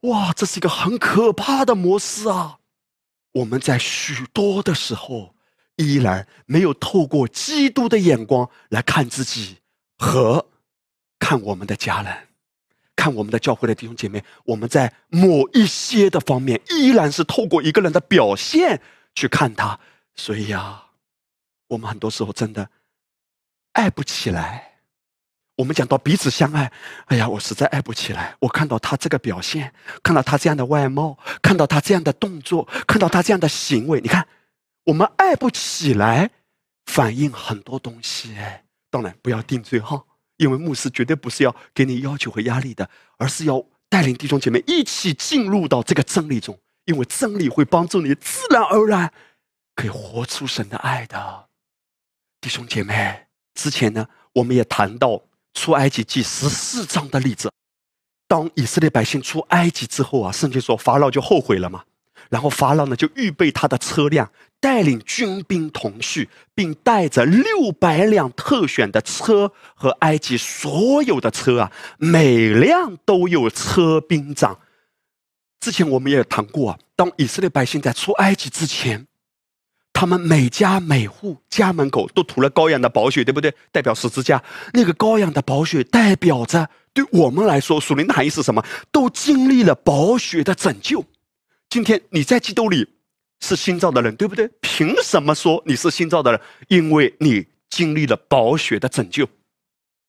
[0.02, 2.58] 哇，这是一个很可怕的模式啊！
[3.34, 5.36] 我们在许多的时候，
[5.76, 9.58] 依然没有透过基督的眼光来看自己
[9.98, 10.48] 和
[11.20, 12.29] 看我们的家人。
[13.00, 18.82] 看我们的教会的弟兄姐妹，我们在某一些的方面依然是透过一个人的表现
[19.16, 19.80] 去看他，
[20.16, 20.84] 所以呀，
[21.70, 22.70] 我们很多时候真的
[23.72, 24.66] 爱不起来。
[25.56, 26.72] 我们讲到彼此相爱，
[27.06, 28.36] 哎呀，我实在爱不起来。
[28.40, 29.74] 我看到他这个表现，
[30.04, 34.28] 看到他这样的外貌，看到他这样的动作，看到他这样的行为，你看，
[34.84, 36.32] 我们爱不起来，
[36.86, 38.36] 反映很多东西。
[38.36, 40.04] 哎，当然不要定罪哈。
[40.40, 46.58] 因为牧师绝对不是要给你要求和压力的，而是要带领弟兄姐妹一起进入到这个真理中。
[46.86, 49.14] 因为真理会帮助你自然而然
[49.76, 51.50] 可以活出神的爱的。
[52.42, 55.22] 弟兄姐妹，之前呢，我们也谈到
[55.54, 57.52] 出埃及记十四章的例子。
[58.28, 61.84] 当以色列百姓出埃及之后啊，圣经说法老就后悔了嘛。
[62.30, 74.60] 然后法老呢就预备他的车辆，带领军兵同去，并带着六百辆特选的车和埃及所有的车啊，每辆都有车兵长。
[75.60, 79.08] 之前我们也谈过啊，当以色列百姓在出埃及之前，
[79.92, 83.54] 他们每家每户家门口都涂了羔羊的宝血，对不对？
[83.72, 84.42] 代表十字架。
[84.72, 88.64] 那个羔羊的宝血代表着对我们来说，属灵的含义是什么？
[88.92, 91.04] 都经历了宝血的拯救。
[91.70, 92.88] 今天你在基督里
[93.42, 94.50] 是新造的人，对不对？
[94.60, 96.42] 凭什么说你是新造的人？
[96.68, 99.30] 因为你经历了宝血的拯救，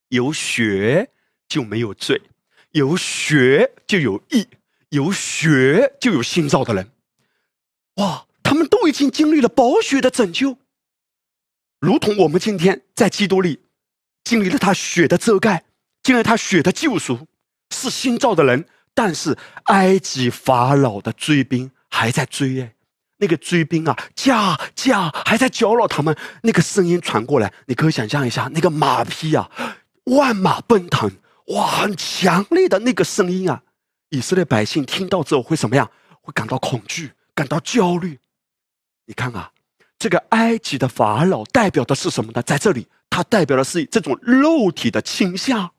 [0.09, 1.11] 有血
[1.49, 2.23] 就没有罪，
[2.71, 4.49] 有血就有义，
[4.89, 6.91] 有血就有新造的人。
[7.97, 10.57] 哇，他们都已经经历了宝血的拯救，
[11.79, 13.61] 如同我们今天在基督里
[14.25, 15.65] 经历了他血的遮盖，
[16.03, 17.27] 经历他血的救赎，
[17.69, 18.67] 是新造的人。
[18.95, 22.75] 但是埃及法老的追兵还在追哎，
[23.19, 26.17] 那个追兵啊，驾驾还在搅扰他们。
[26.43, 29.51] 那个声音传过来，你可以想象一下，那个马匹啊，
[30.05, 31.11] 万马奔腾，
[31.49, 33.63] 哇，很强烈的那个声音啊！
[34.11, 35.91] 以色列百姓听到之后会怎么样？
[36.21, 38.19] 会感到恐惧，感到焦虑。
[39.07, 39.53] 你看啊，
[39.99, 42.43] 这个埃及的法老代表的是什么呢？
[42.43, 45.73] 在这里，它代表的是这种肉体的倾向，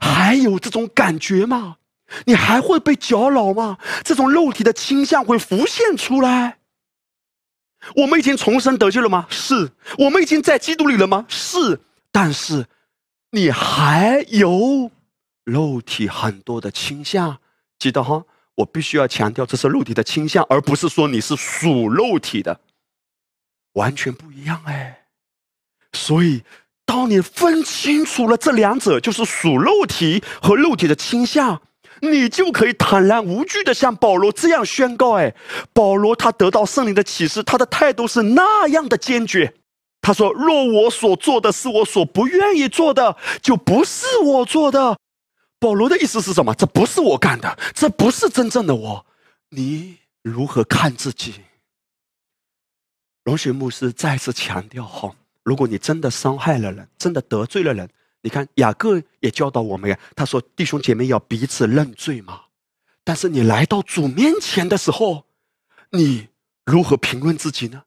[0.00, 1.76] 还有这种感觉吗？
[2.24, 3.78] 你还会被搅扰吗？
[4.04, 6.58] 这种肉体的倾向会浮现出来。
[7.96, 9.26] 我们已经重生得救了吗？
[9.30, 9.70] 是。
[9.98, 11.26] 我们已经在基督里了吗？
[11.28, 11.80] 是。
[12.10, 12.66] 但是，
[13.30, 14.90] 你还有
[15.44, 17.38] 肉体很多的倾向。
[17.78, 18.24] 记得哈，
[18.56, 22.60] 我必须要强调，这是肉体的倾向，而不是说你是属肉体的，
[23.74, 25.06] 完全不一样哎。
[25.92, 26.42] 所以，
[26.84, 31.62] 当你分清楚了这两者，就是属肉体和肉体的倾向，
[32.00, 35.34] 你就可以坦然无惧的像保罗这样宣告：哎，
[35.72, 39.54] 保罗他得到圣灵的启示，他的态度是那样的坚决。
[40.00, 44.96] 他说：“若我所做的是我所不愿意做的，就不是我做的。”
[45.58, 46.54] 保罗的意思是什么？
[46.54, 49.06] 这不是我干的，这不是真正的我。
[49.50, 51.34] 你如何看自己？
[53.24, 57.90] 龙雪牧师再次强调：哈，如果你真的伤害了人，真的得罪了人，
[58.28, 59.98] 你看雅各也教导我们呀。
[60.14, 62.42] 他说：“弟兄姐妹要彼此认罪嘛。”
[63.02, 65.24] 但是你来到主面前的时候，
[65.92, 66.28] 你
[66.66, 67.84] 如何评论自己呢？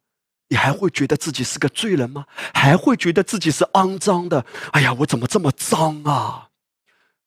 [0.48, 2.26] 你还会觉得自己是个罪人吗？
[2.56, 4.44] 还会觉得自己是肮脏的？
[4.72, 6.50] 哎呀，我怎么这么脏啊？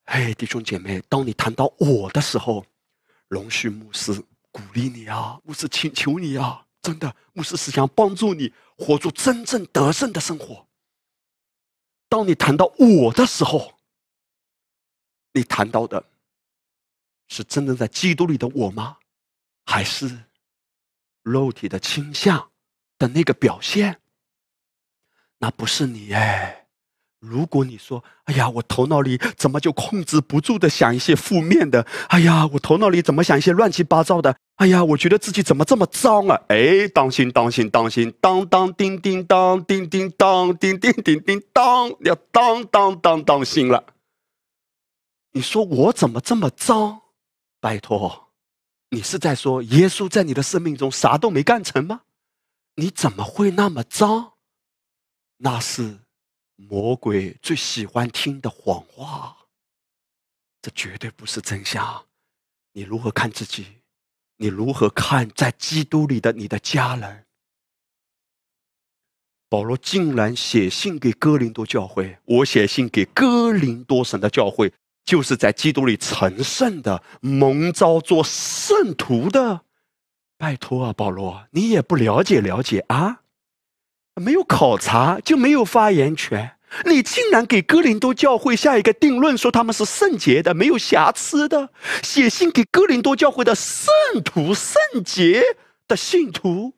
[0.07, 2.67] 嘿，弟兄姐妹，当你谈到我的时候，
[3.29, 4.13] 龙须牧师
[4.51, 10.67] 鼓励你啊，牧师请求你啊，真的，牧师是想帮助你活出真正得胜的生活。
[12.15, 13.75] 当你谈到我的时候，
[15.33, 16.13] 你谈到的
[17.27, 18.99] 是真正在基督里的我吗？
[19.65, 20.23] 还是
[21.23, 22.53] 肉体的倾向？
[22.99, 24.01] 的那个表现，
[25.39, 26.64] 那不是你哎。
[27.27, 31.87] 如果你说：“哎呀，我头脑里怎么就控制不住的想一些负面的？
[32.09, 34.37] 哎呀，我头脑里怎么想一些乱七八糟的？
[34.57, 38.13] 哎呀，我觉得自己怎么这么脏啊？”哎，当心，当心，当心！
[38.21, 43.85] 当当叮叮当，叮叮当，叮叮叮叮当，要当当当当心了。
[45.33, 47.01] 你说我怎么这么脏？
[47.61, 48.29] 拜托，
[48.91, 52.03] 你是在说耶稣在你的生命中啥都没干成吗？
[52.77, 54.33] 你怎么会那么脏？
[55.39, 55.99] 那是
[56.57, 59.37] 魔鬼最喜欢听的谎话。
[60.63, 62.07] 这绝对不是真相。
[62.73, 63.67] 你如何看自己？
[64.37, 67.27] 你如何看在基督里的你的家人？
[69.49, 72.19] 保罗竟然写信给哥林多教会。
[72.25, 74.73] 我写信给哥林多神的教会，
[75.05, 79.65] 就是在基督里成圣的、蒙召做圣徒的。
[80.37, 83.24] 拜托啊，保罗，你也不了解了解啊？
[84.21, 86.57] 没有考察就没有发言权。
[86.87, 91.71] 你竟然给哥林多教会下一个定论，说他们是圣洁的、没有瑕疵的。
[92.03, 93.93] 写信给哥林多教会的圣
[94.25, 95.45] 徒、圣洁
[95.87, 96.73] 的信徒，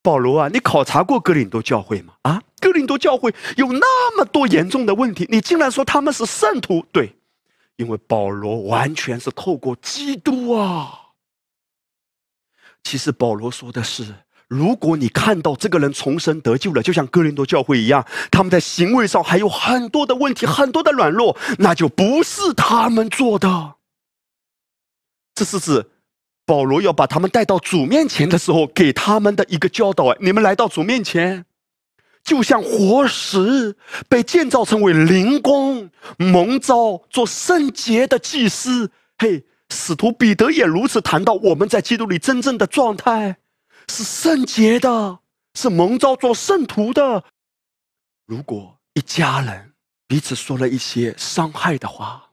[0.00, 2.14] 保罗啊，你考察过哥林多教会吗？
[2.22, 6.86] 啊，哥林多教会有那么多严重的问题，你竟然说他们是圣徒？
[6.92, 7.16] 对，
[7.74, 11.00] 因为保罗完全是透过基督啊。
[12.84, 14.14] 其实保罗说的是：
[14.48, 23.74] 如果你看到这个人重生得救了，就像哥林多教会一样，他们在行为上还有很多的问题，很多的软弱，那就不是他们做的。
[25.34, 25.86] 这是指
[26.44, 31.44] 保罗要把他们带到主面前的时候，给他们的一个教导：你们来到主面前，
[32.22, 33.76] 就像活石，
[34.08, 38.90] 被建造成为灵宫，蒙召做圣洁的祭司。
[39.18, 39.44] 嘿。
[39.68, 43.38] 使徒彼得也如此谈到，我们在基督里真正的状态
[43.88, 45.20] 是圣洁的，
[45.54, 47.24] 是蒙召做圣徒的。
[48.26, 49.72] 如果一家人
[50.06, 52.30] 彼此说了一些伤害的话，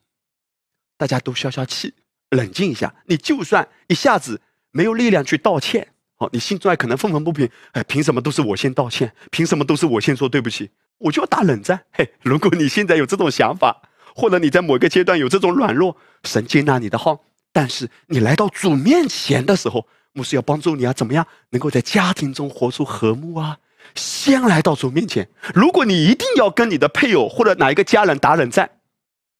[0.96, 1.94] 大家都消消气，
[2.30, 2.94] 冷静一下。
[3.06, 4.40] 你就算一下子
[4.70, 7.48] 没有力量去道歉，好，你心中还可能愤愤不平。
[7.72, 9.14] 哎，凭什么都是我先道歉？
[9.30, 10.70] 凭什么都是我先说对不起？
[10.98, 11.84] 我就要打冷战。
[11.92, 13.82] 嘿，如果你现在有这种想法，
[14.14, 17.18] 或者你在某个阶段有这种软弱，神接纳你的话，
[17.52, 23.58] 但是你来到主面前的时候，牧师要帮助你啊，怎么样能够在家庭中活出和睦啊？
[23.94, 25.28] 先来到主面前。
[25.54, 28.70] 如果你一定要跟你的配偶或者哪一个家人打冷战，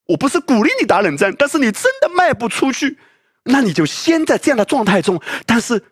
[0.06, 2.98] 我不是鼓励你打冷战，但是你真的迈不出去，
[3.44, 5.20] 那你就先在这样的状态中。
[5.46, 5.82] 但是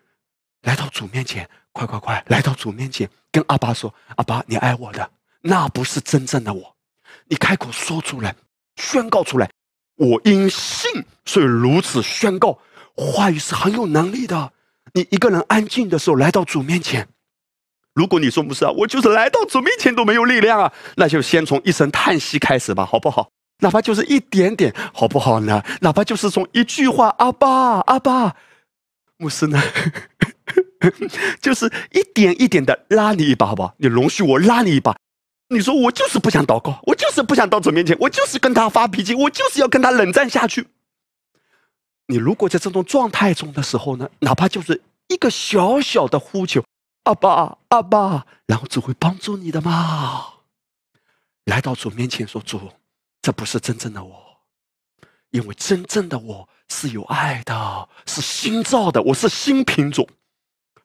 [0.61, 5.09] 来到主面前，快快快，来到主面前，跟阿爸说：“阿爸，你爱我的，
[5.41, 6.75] 那不是真正的我。”
[7.27, 8.35] 你开口说出来。
[8.75, 9.47] 宣告出来，
[9.97, 12.57] 我因信，所以如此宣告。
[12.95, 14.51] 话语是很有能力的。
[14.93, 17.07] 你一个人安静的时候，来到主面前。
[17.93, 23.29] 如果你说不是啊，我就是来到主面前都没有力量啊，那就先从一声叹息开始吧，好不好？
[23.59, 25.63] 哪怕就是一点点，好不好呢？
[25.81, 28.35] 哪怕就是从一句话“阿爸，阿爸”，
[29.17, 29.61] 牧师呢，
[31.39, 33.73] 就是一点一点的拉你一把，好不好？
[33.77, 34.95] 你容许我拉你一把。
[35.49, 40.65] 你说我就是不想祷告，我就是不想到主面前，我就是跟他发脾气，我就是要跟他冷战下去。
[42.13, 46.63] 你如果在这种状态中的时候呢，哪怕就是一个小小的呼求，
[47.05, 50.25] 阿爸阿爸，然后主会帮助你的嘛。
[51.45, 52.69] 来到主面前说主，
[53.23, 54.15] 这不是真正的我，
[55.31, 60.07] 因为真正的我是有爱的，是新造的，我是新品种。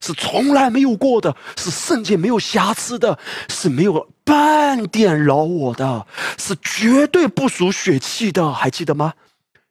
[0.01, 3.19] 是从来没有过的，是圣洁没有瑕疵的，
[3.51, 6.07] 是没有半点饶我的，
[6.39, 9.13] 是绝对不属血气的，还记得吗？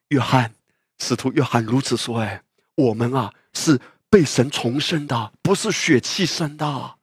[0.09, 0.53] 约翰，
[0.99, 2.41] 使徒约翰如此说：“哎，
[2.75, 3.79] 我们啊，是
[4.09, 6.95] 被神重生的，不是血气生的，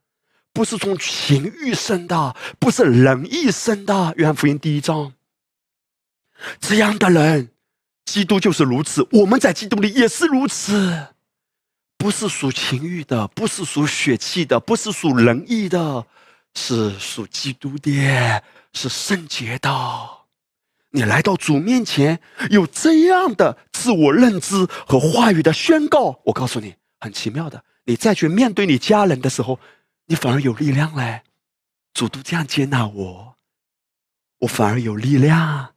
[0.53, 5.13] 不是从情欲生的，不是人意生的。”约翰福音第一章，
[6.61, 7.51] 这样的人。
[8.05, 11.07] 基督就是如此，我们在基督里也是如此，
[11.97, 16.07] 不是属情欲的，不是属血气的，不是属仁义的，
[16.55, 18.43] 是属基督的，
[18.75, 19.71] 是圣洁的。
[20.95, 22.21] 你来到主面前，
[22.51, 27.65] 有这样的自我认知和话语的宣告，我告诉你，很奇妙的。
[27.87, 29.59] 你再去面对你家人的时候，
[30.07, 31.23] 你反而有力量嘞。
[31.93, 33.35] 主都这样接纳我，
[34.39, 35.75] 我反而有力量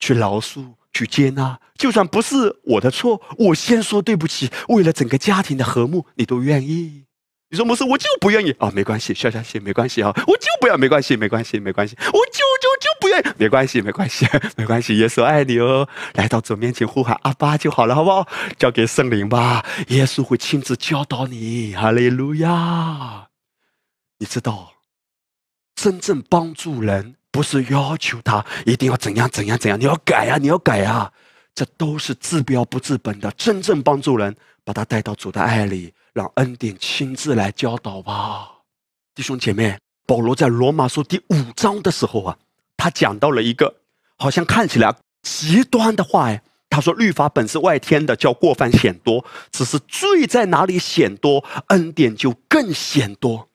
[0.00, 0.74] 去饶恕。
[0.90, 4.50] 去接纳，就算不是我的错，我先说对不起。
[4.68, 7.04] 为了整个家庭的和睦，你都愿意？
[7.50, 8.70] 你说不是，我就不愿意啊！
[8.74, 10.12] 没关系，笑笑气，没关系啊！
[10.26, 14.26] 我就不要，没关系，没关系，没关系，我就就就不愿意， 没关系，没关系，
[14.56, 14.98] 没关系。
[14.98, 18.28] 耶稣爱你哦，来到主面前呼喊阿爸就好了，好不好？
[18.58, 21.74] 交给圣灵吧，耶稣会亲自教导你。
[21.74, 23.28] 哈利路亚！
[24.18, 24.72] 你知道，
[25.74, 27.14] 真正帮助人。
[27.30, 31.12] 不是要求他一定要怎样怎样怎样，你要改呀，你要改呀，
[31.54, 33.30] 这都是治标不治本的。
[33.32, 34.34] 真正帮助人，
[34.64, 38.50] 把他带到主的爱里，让恩典亲自来教导吧，
[39.14, 39.78] 弟兄姐妹。
[40.04, 42.36] 保罗在罗马书第五章的时候啊，
[42.76, 43.72] 他讲到了一个
[44.16, 44.92] 好像看起来
[45.22, 53.48] 极端的话哎，他说律法本是外天的，叫过犯显多，只是罪在哪里显多，恩典就更显多。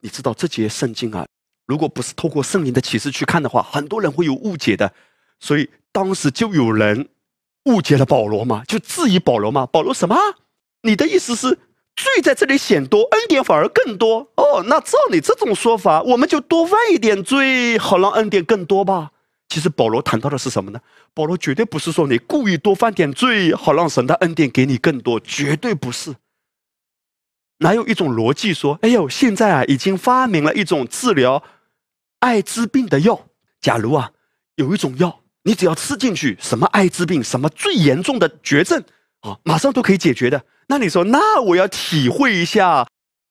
[0.00, 1.24] 你知道这节圣经啊？
[1.66, 4.92] 如果不是透过圣灵的启示去看的话，很多人会有误解的。
[5.38, 7.10] 所以当时就有人
[7.66, 9.66] 误解了保罗嘛，就质疑保罗嘛。
[9.66, 10.16] 保罗什么？
[10.82, 11.58] 你的意思是
[11.98, 14.20] 罪在这里显多，恩典反而更多？
[14.36, 19.10] 哦，那照你这种说法，我们就多犯一点罪，好让恩典更多吧？
[19.48, 20.80] 其实保罗谈到的是什么呢？
[21.12, 26.14] 保罗绝对不是说你故意多犯点罪，好让神的恩典给你更多，绝对不是。
[27.58, 31.42] 哪有一种逻辑说，哎呦，现在啊已经发明了一种治疗。
[32.20, 33.28] 艾滋病的药，
[33.60, 34.12] 假如啊
[34.54, 38.82] 有一种药，你只要吃进去，什么艾滋病，什么最严重的绝症
[39.20, 40.44] 啊，马上都可以解决的。
[40.68, 42.86] 那你说，那我要体会一下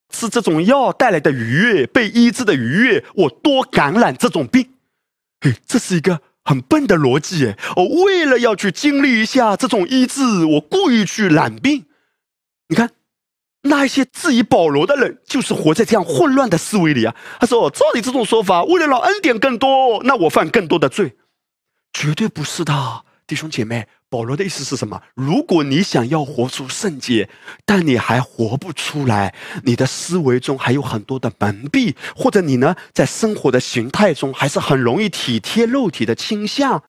[0.10, 4.74] 吃这种药带来的愉悦，被医治的愉悦，我多感染这种病。
[5.42, 7.58] 嘿，这是一个很笨的逻辑哎！
[7.76, 11.86] 我为了要去经历一下这种医治，我故意去染病。
[12.70, 12.92] 你看。
[13.64, 17.14] 那一些质疑保罗的人，就是活在这样混乱的思维里啊！
[17.38, 21.18] 他说：“照你这种说法，为了让恩典更多，那我犯更多的罪，
[21.92, 23.86] 绝对不是的，弟兄姐妹。
[24.10, 25.02] 保罗的意思是什么？
[25.16, 27.30] 如果你想要活出圣洁，
[27.66, 36.84] 但你还活不出来，你的思维中还有很多的蒙蔽，或者你呢，在生活的形态中还是很容易体贴肉体的倾向，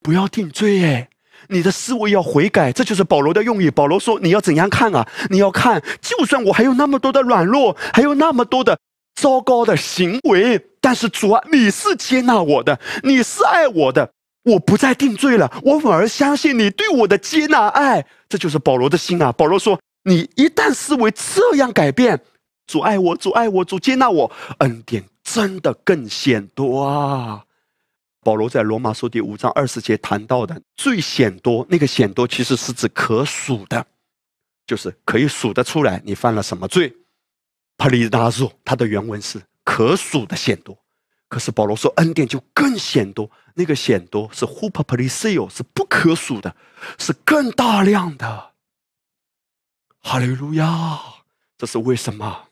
[0.00, 1.08] 不要定罪哎。”
[1.50, 3.70] 你的思维要悔改，这就是保罗的用意。
[3.70, 5.08] 保罗说：“你要怎样看啊？
[5.30, 8.76] 你要看，就算我还有那么多的软弱，还有那么多的
[9.14, 14.10] 糟糕的行为，但是主啊，你是接纳我的，你是爱我的，
[14.48, 18.04] 我不再定罪了，我反而相信你对我的接纳爱。
[18.28, 22.20] 这就是保罗的心啊。”保罗说：“你一旦思维这样改变，
[22.66, 27.44] 主爱我，主爱我，主接纳我，恩典真的更显多啊。”
[28.24, 33.86] 保罗在罗马书第五章二十节谈到的最显多，那个显多其实是指可数的，
[34.66, 36.92] 就是可以数得出来你犯了什么罪。
[37.78, 40.76] 帕利达数，它的原文是可数的显多。
[41.28, 46.56] 可是保罗说恩典就更显多，那个显多是 huper p l i s i o 是不可数的，
[46.98, 48.52] 是更大量的。
[50.00, 50.98] 哈利路亚！
[51.58, 52.48] 这是为什么？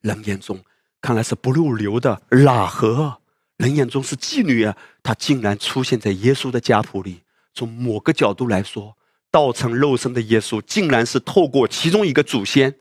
[0.00, 0.58] 人眼中
[1.00, 3.18] 看来是不入流的喇合。
[3.58, 7.22] 人眼中是妓女啊，她竟然出现在耶稣的家谱里。
[7.52, 8.96] 从某个角度来说，
[9.30, 12.74] 道成肉身的耶稣，竟然是透过其中一个祖先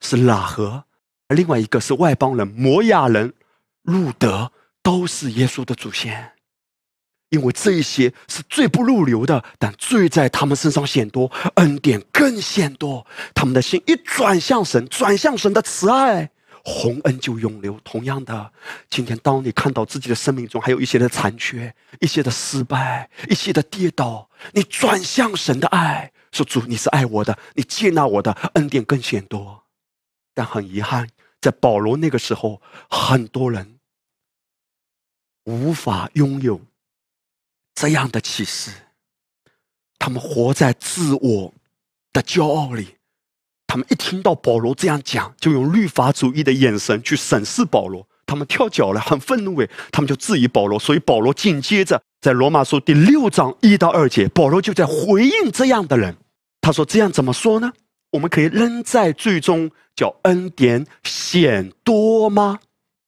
[0.00, 0.84] 是喇合，
[1.28, 3.34] 另外一个是外邦人摩亚人
[3.82, 4.52] 路德，
[4.82, 6.32] 都是耶稣的祖先。
[7.30, 13.06] 因为这一些是最不入流的，但罪在他们身上显多，恩典更显多。
[13.32, 16.30] 他们的心一转向神，转向神的慈爱。
[16.62, 17.78] 洪恩就永留。
[17.84, 18.52] 同样的，
[18.90, 29.62] 今天当你看到自己的生命中还有一些的残缺、一些的失败、一些的跌倒，你转向神的爱，说主，你是爱我的，你接纳我的，恩典更显多。
[30.34, 31.08] 但很遗憾，
[31.40, 33.78] 在保罗那个时候，很多人
[35.44, 36.60] 无法拥有
[37.74, 38.70] 这样的启示，
[39.98, 41.54] 他们活在自我
[42.12, 42.96] 的骄傲里。
[43.66, 48.06] 他们一听到保罗这样讲，就用律法主义的眼神去审视保罗。
[48.26, 50.78] 他们跳脚了，很愤怒诶，他们就质疑保罗。
[50.78, 56.16] 所以保罗紧接着在罗马书第六章一到二节，保罗就在回应这样的人。
[56.60, 57.72] 他说：“这样怎么说呢？
[58.12, 62.60] 我们可以扔在最终叫恩典显多吗？”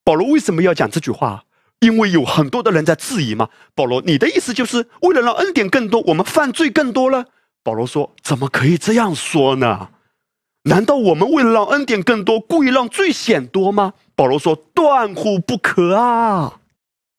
[0.05, 1.45] 保罗为什么要讲这句话？
[1.81, 3.49] 因为有很多的人在质疑嘛。
[3.75, 7.27] 保罗，你的意思就是为了让恩典更多，我们犯罪更多了？
[7.65, 9.91] 保罗说：“怎么可以这样说呢？
[10.65, 16.61] 难道我们为了让恩典更多，故意让罪显多吗？”保罗说：“断乎不可啊！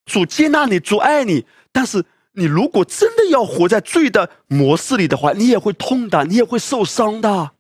[0.06, 2.04] 主接纳你，主爱你，但是
[2.34, 7.52] 你如果真的要活在罪的模式里的话，你也会痛的，你也会受伤的。”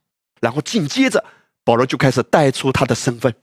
[0.43, 1.23] 然后紧接着，
[1.63, 3.33] 保罗就开始带出他的身份。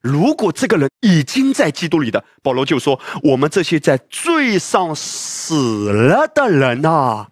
[0.00, 7.26] 如果这个人已经在基督里的，保罗就说：“我们这些在罪上死了的人呐，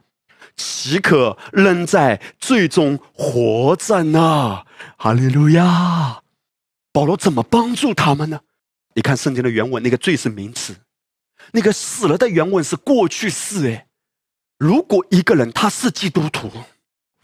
[0.54, 4.64] 岂可仍在罪中活着呢？”
[4.98, 6.20] 哈利路亚。
[6.92, 8.40] 保罗怎么帮助他们呢？
[8.94, 10.76] 你看圣经的原文，那个“罪”是名词，
[11.52, 13.66] 那个“死了”的原文是过去式。
[13.70, 13.86] 哎，
[14.58, 16.50] 如果一个人他是基督徒，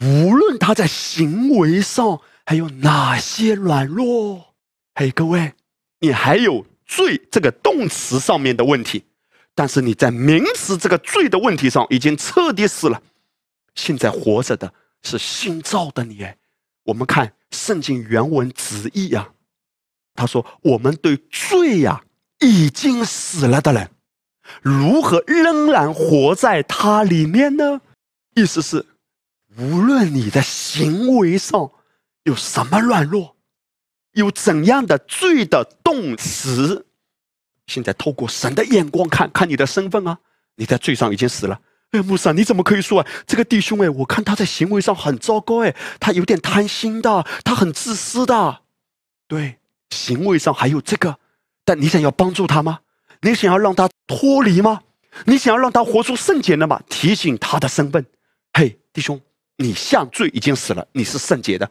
[0.03, 4.53] 无论他在行为上还有哪些软弱，
[4.95, 5.53] 嘿，各位，
[5.99, 9.05] 你还有“罪”这个动词上面的问题，
[9.55, 13.01] 但是你在名词这个“罪”的问题上已经彻底死了。
[13.75, 14.73] 现在活着的
[15.03, 16.21] 是新造的你。
[16.21, 16.37] 哎，
[16.83, 19.29] 我们看圣经原文直译啊。
[20.15, 22.03] 他说：“我们对罪呀
[22.41, 23.89] 已经死了的人，
[24.61, 27.79] 如何仍然活在他里面呢？
[28.35, 28.85] 意思是，
[29.57, 31.71] 无论你的行为上
[32.23, 33.35] 有什么软弱，
[34.13, 36.85] 有怎样的罪的动词，
[37.67, 40.17] 现在透过神的眼光看看你的身份啊，
[40.55, 41.59] 你在罪上已经死了。
[41.91, 43.07] 哎，穆萨，你怎么可以说啊？
[43.27, 48.61] 这个弟兄哎，我看他在行为上很糟糕哎，他有点贪心的，他很自私的，
[49.27, 49.59] 对。”
[49.93, 51.19] 行为上还有这个，
[51.63, 52.79] 但你想要帮助他吗？
[53.21, 54.81] 你想要让他脱离吗？
[55.25, 56.81] 你想要让他活出圣洁的吗？
[56.89, 58.03] 提醒他的身份，
[58.53, 59.21] 嘿，弟兄，
[59.57, 61.69] 你向罪已经死了，你是圣洁的。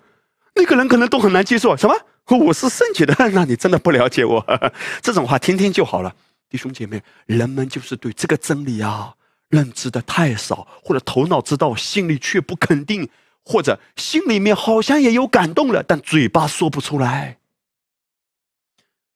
[0.54, 1.94] 那个人可能都很难接受什么？
[2.26, 4.44] 我是圣洁的， 那你真的不了解我。
[5.02, 6.14] 这种话听听就好了，
[6.48, 9.14] 弟兄姐妹，人们就是对这个真理啊
[9.48, 13.08] 认知的太少，或者头脑知道，心里却不肯定，
[13.44, 17.38] 或者心里面好像也有感动了，但嘴巴说不出来。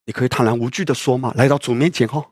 [0.04, 2.26] 你可以坦然无惧的说嘛，来到主面前哈，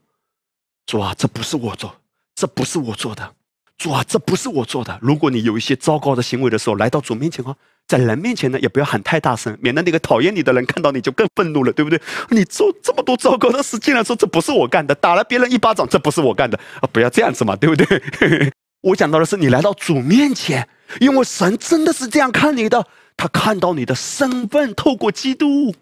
[0.86, 2.00] 主啊，这不是我做，
[2.34, 3.34] 这不是我做的，
[3.76, 4.98] 主啊，这不是我做的。
[5.02, 7.54] 如果你有一些糟糕的行为的时候，来到主面前哈，
[7.86, 12.00] 在人面前呢，也不要喊太大声，免得那个讨厌你的人看到你就更愤怒了，对不对？
[12.30, 16.88] 你做这么多糟糕的事，竟然说这不是我干的，打了别人一巴掌，这不是我干的啊！
[16.92, 18.52] 不要这样子嘛，对不对？
[18.80, 20.68] 我讲到的是你来到主面前，
[21.00, 25.74] 因为神真的是这样看你的，他看到你的身份，透过基督。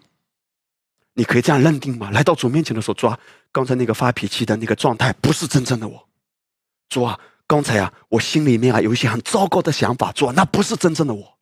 [1.15, 2.09] 你可以这样认定吗？
[2.11, 3.19] 来到主面前的时候，主啊，
[3.51, 6.07] 刚才那个发脾气的那个状态不是真正的我。
[6.89, 11.37] 主啊，刚才啊，我心里面啊有一些很糟糕的想法，主啊，那不是真正的我。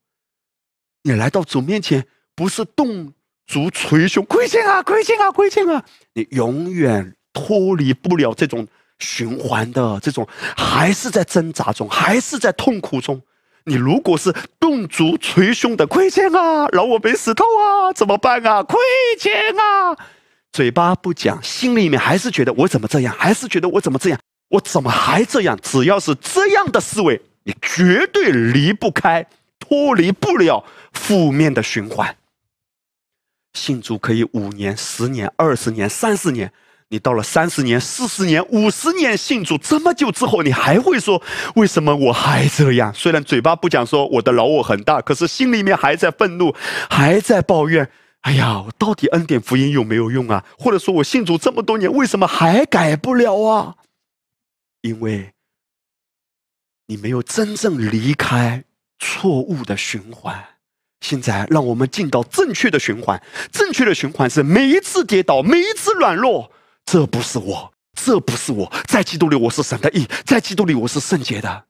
[1.04, 3.14] 你来到主面前，不是动
[3.48, 5.84] 足捶胸亏欠啊，亏欠啊，亏欠啊，
[6.14, 8.68] 你永远脱离不了这种
[9.00, 13.22] 循环的，这种还是在挣扎中，还是在痛苦中。
[13.66, 18.64] 你如果是动足捶胸的亏欠啊，饶我没死透啊，怎么办啊？
[18.64, 18.80] 亏
[19.20, 19.96] 欠啊，
[20.52, 24.20] 嘴巴不讲，心里面还是觉得我怎么这样，还是觉得我怎么这样，
[24.52, 25.58] 我怎么还这样？
[25.62, 29.26] 只要是这样的思维，你绝对离不开、
[29.60, 32.16] 脱离不了负面的循环。
[33.54, 36.52] 信主可以五年、十年、二十年、三十年。
[36.94, 41.22] 你到了三十年、四十年、五十年信主这么久之后，你还会说
[41.56, 42.94] 为什么我还这样？
[42.94, 46.54] 虽然嘴巴不讲说我的老我很大，可是心里面还在愤怒，
[46.90, 47.90] 还在抱怨。
[48.24, 50.44] 哎呀，我到底恩典福音有没有用啊？
[50.60, 53.76] 或者说我信主这么多年，为什么还改不了啊？
[54.82, 55.34] 因为
[56.88, 58.64] 你没有真正离开
[59.00, 60.44] 错误的循环。
[61.02, 63.22] 现在让我们进到正确的循环。
[63.52, 66.52] 正确的循环是每一次跌倒，每一次软弱。
[66.86, 71.66] 这不是我，这不是我，在基督里我是神的义，在基督里我是圣洁的。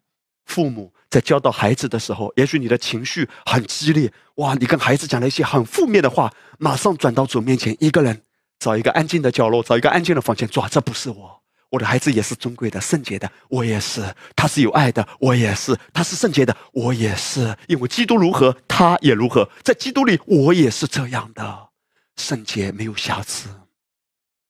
[0.46, 8.24] 父母在教导孩子的时候，也许你的情绪很激烈，哇，你跟孩子讲了一些很负面的话，马上转到主面前，一个人
[8.60, 11.41] 找一个安静的角落，找一个安静的房间，抓，这不是我，
[11.72, 14.04] 我的孩子也是尊贵的、圣洁的，我也是，
[14.36, 21.70] 他是有爱的，我也是，他是圣洁的，我也是，因为基督如何，他也如何，在基督里我也是这样的，
[22.18, 23.48] 圣洁没有瑕疵。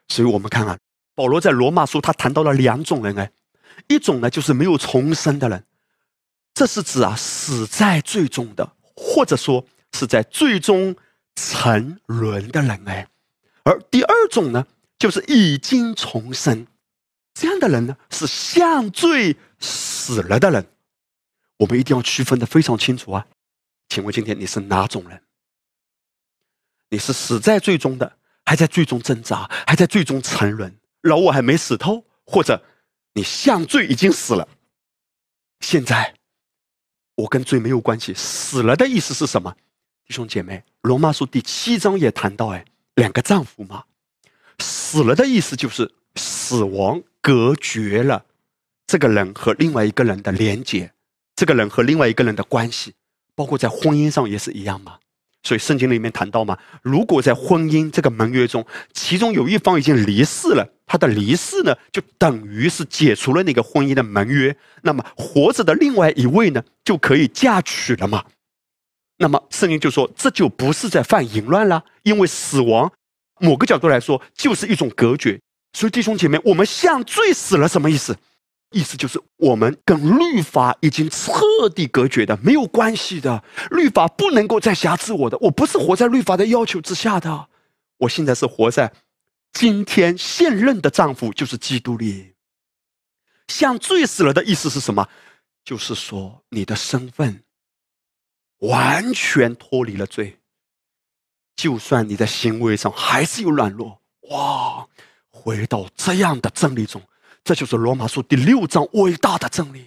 [0.08, 0.76] 所以我们看啊，
[1.14, 3.32] 保罗在罗马书他谈到了两种人哎，
[3.88, 5.64] 一种呢就是没有重生的人，
[6.56, 9.64] 这是指啊死在最终的，或者说
[9.94, 10.96] 是在最终
[11.36, 13.08] 沉沦的人哎，
[13.64, 14.66] 而第二种呢，
[14.98, 16.66] 就是已经重生，
[17.34, 20.68] 这样的人呢是向罪死了的人。
[21.58, 23.28] 我们一定要区分的非常清楚啊！
[23.90, 25.22] 请问今天你是哪种人？
[26.90, 32.64] 你是死在最终的，还在最终挣扎，还在最终沉沦，老我还没死透，或者
[33.14, 34.48] 你向罪已经死了？
[35.60, 36.16] 现在
[37.16, 39.56] 我跟罪没有关系，死了的意思是什么？
[40.06, 42.66] 弟兄姐妹，罗马书第七章也谈到，哎，
[42.96, 43.86] 两个丈夫嘛，
[44.58, 48.26] 死了的意思就是死亡隔绝了
[48.88, 50.92] 这个人和另外一个人的连接。
[51.36, 52.94] 这个人和另外一个人的关系，
[53.36, 54.98] 包括在婚姻上也是一样嘛。
[55.44, 58.64] 所以圣经里面谈到嘛，如果在婚姻这个盟约中，
[58.94, 64.56] 其中有一方已经离世了，他的离世呢，就等于是解除了那个婚姻的盟约。
[64.84, 68.24] 那么活着的另外一位呢，就可以嫁娶了嘛。
[69.18, 72.92] 那么圣经就说，这就不是在犯淫乱了，因为死亡，
[73.40, 75.40] 某个角度来说就是一种隔绝。
[75.74, 78.18] 所以弟兄姐妹，我们向罪死了，什么意思？
[78.72, 81.34] 意思就是，我们跟律法已经彻
[81.76, 83.44] 底隔绝的，没有关系的。
[83.72, 87.50] 律法不能够再辖制我的，我不是活在律法的要求之下的。
[87.98, 88.94] 我现在是活在
[89.52, 92.34] 今天现任的丈夫就是基督里。
[93.50, 95.08] 像罪死了的意思是什么？
[95.66, 97.44] 就是说你的身份
[98.60, 100.40] 完全脱离了罪，
[101.58, 104.88] 就算你在行为上还是有软弱，哇，
[105.44, 107.02] 回到这样的真理中。
[107.44, 109.86] 这就是罗马书第六章伟大的真理。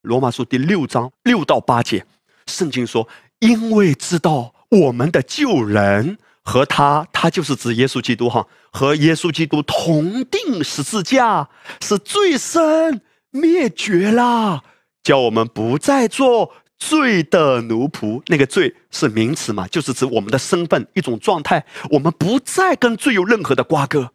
[0.00, 2.06] 罗马书第六章六到八节，
[2.46, 3.06] 圣经说
[3.40, 11.46] ：“因为知道我们的救人和他，他就是指耶稣基督哈，和耶稣基督同定十字架，
[11.82, 14.62] 是罪身灭绝了，
[15.02, 18.22] 叫我们不再做罪的奴仆。
[18.28, 24.10] 那个罪是名词嘛，就是指我们的身份一种状态，我们不再跟罪有任何的瓜葛。”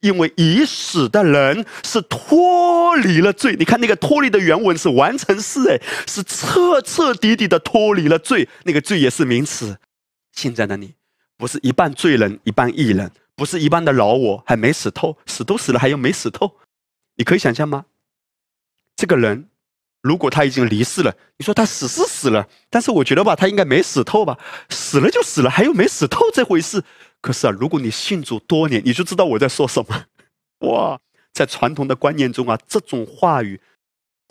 [0.00, 8.48] 因为已死的人是脱离了罪，你看那个脱离的原文是完成式，哎，是彻彻底底的脱离了罪。
[8.64, 9.78] 那个罪也是名词。
[10.32, 10.94] 现在的你
[11.36, 16.56] 不是一半罪人一半义人，不是一半的老我还没死透，死都死了还有没死透，
[17.16, 17.86] 你可以想象吗？
[18.94, 19.48] 这个人
[20.06, 24.38] 如果他已经离世了，你说他死是死了，但是我觉得吧，他应该没死透吧？
[24.70, 26.80] 死了就死了，还有没死透这回事？
[27.20, 30.04] 可是啊，如果你信主多年，你就知道我在说什么。
[30.60, 31.00] 哇，
[31.32, 33.60] 在传统的观念中啊，这种话语，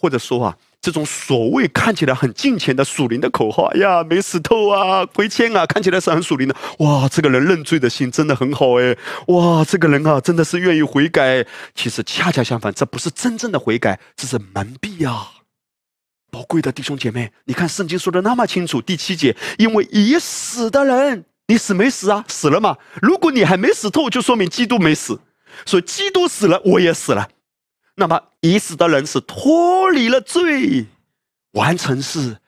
[0.01, 6.55] 或者说啊，这种所谓看起来很近前的属灵的口号，哎呀，没死透啊，亏欠啊，看起来是很属灵的。
[6.79, 8.95] 哇，这个人认罪的心真的很好哎。
[9.27, 11.45] 哇，这个人啊，真的是愿意悔改。
[11.75, 15.31] 其实恰恰相反，这不是真正的悔改，这是蒙蔽啊。
[16.35, 21.23] 宝贵的弟兄姐妹，你看圣经说的那么清楚，第七节，因为已死的人。
[21.47, 22.25] 你死没死啊？
[22.27, 22.77] 死了嘛？
[23.01, 25.17] 如果你还没死透，就说明基督没死。
[25.65, 27.29] 所以基督死了，我也死了。
[27.95, 30.87] 那么已死的人是脱离了罪，
[31.51, 32.39] 完成是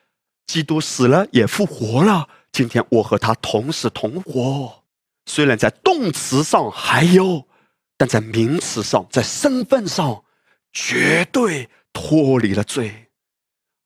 [0.48, 2.28] 基督死了也复活了。
[2.52, 4.84] 今天我和他同时同活，
[5.28, 7.48] 虽然在动词上还有，
[7.96, 10.26] 但在名词上，在身份上
[10.74, 13.07] 绝对脱离了罪。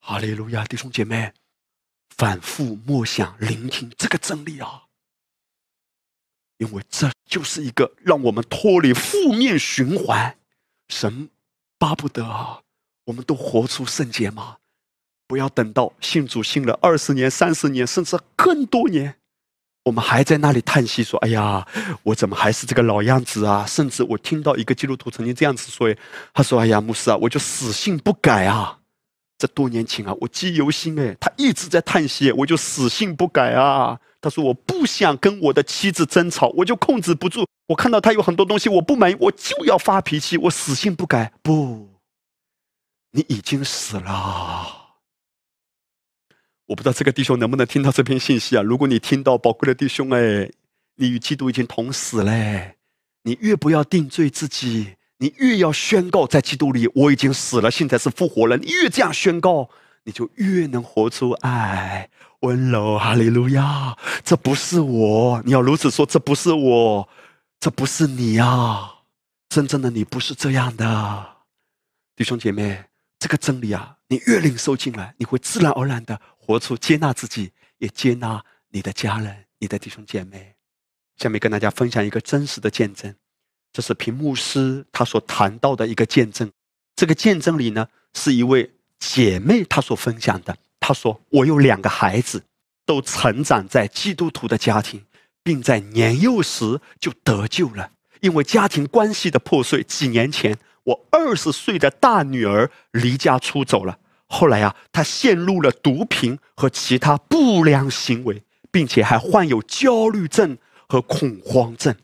[0.04, 1.32] 哈利路亚，弟兄姐妹，
[2.16, 4.82] 反复默想、聆听这个真理啊！
[6.58, 10.36] 因为这就是一个让我们脱离负面循环，
[10.88, 11.30] 神
[11.78, 12.62] 巴不得啊，
[13.04, 14.56] 我们都活出圣洁吗！
[15.28, 19.14] 不要等到信主信了二十年、三十年，甚至更多年，
[19.84, 21.64] 我们还在那里叹息说：“哎呀，
[22.02, 25.94] 我怎么还是这个老样子啊？”甚至我听到一个基督徒曾经这样子说
[26.34, 28.80] ：“他说：‘哎呀，牧师啊，我就死性不改啊！’
[29.42, 37.44] 这多年前啊，我记忆犹新哎，他一直在叹息，我就死性不改啊。”他说：“我不想跟我的妻子争吵，我就控制不住。
[37.66, 41.32] 我看到他有很多东西我不满意，我就要发脾气，我死性不改。
[41.42, 41.90] 不，
[43.10, 44.92] 你已经死了。
[46.66, 48.62] 我不知道这个弟兄能不能听到这篇信息啊？
[48.62, 50.48] 如果你听到，宝贵的弟兄哎，
[50.94, 52.76] 你与基督已经同死嘞。
[53.24, 58.56] 你越不要定罪自己，你越要宣告在基督里我已经死了，现在是复活了。
[58.56, 59.70] 你越这样宣告，
[60.02, 62.10] 你就越能活出爱。”
[62.42, 63.96] 温柔，哈利路亚！
[64.24, 67.08] 这不是我，你要如此说，这不是我，
[67.60, 69.02] 这不是你啊！
[69.48, 71.36] 真正的你不是这样的，
[72.16, 72.86] 弟兄姐妹，
[73.20, 80.56] 这个真理啊，你越领受进来，你会自然而然的活出接纳自己，也接纳你的家人、你的弟兄姐妹。
[81.18, 83.14] 下面跟大家分享一个真实的见证，
[83.72, 86.50] 这是平牧师他所谈到的一个见证。
[86.94, 90.56] 这个见证里呢，是一位姐妹她所分享的。
[90.78, 92.42] 她说：“我有两个孩子，
[92.84, 95.02] 都成长在基督徒的家庭，
[95.42, 97.90] 并在年幼时就得救了。
[98.20, 103.98] 因为家庭关系的破碎，几年前我二十岁的大女儿离家出走了。
[104.26, 111.96] 后来啊，她陷入了毒品和其他不良行为，并且还患有焦虑症和恐慌症。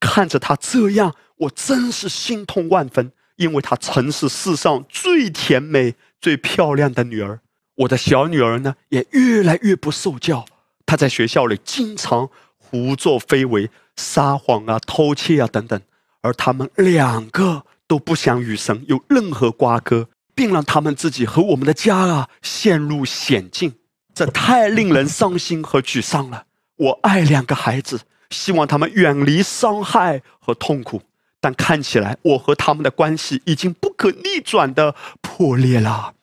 [0.00, 7.40] 看着她这样，我真是心痛万分，因为她曾是世上最甜美、最漂亮的女儿。
[7.76, 10.44] 我的小女儿呢，也越来越不受教。
[10.86, 15.80] 她在学校里经常胡作非为、撒谎啊、偷窃啊等等，
[16.22, 20.08] 而他们两个都不想与神有任何瓜葛。
[20.38, 23.74] 并让他们自己和我们的家啊陷入险境，
[24.14, 26.44] 这太令人伤心和沮丧了。
[26.76, 31.02] 我爱两个孩子，希望他们远离伤害和痛苦，
[31.40, 36.14] 但看起来我和他们的关系已经不可逆转的破裂了。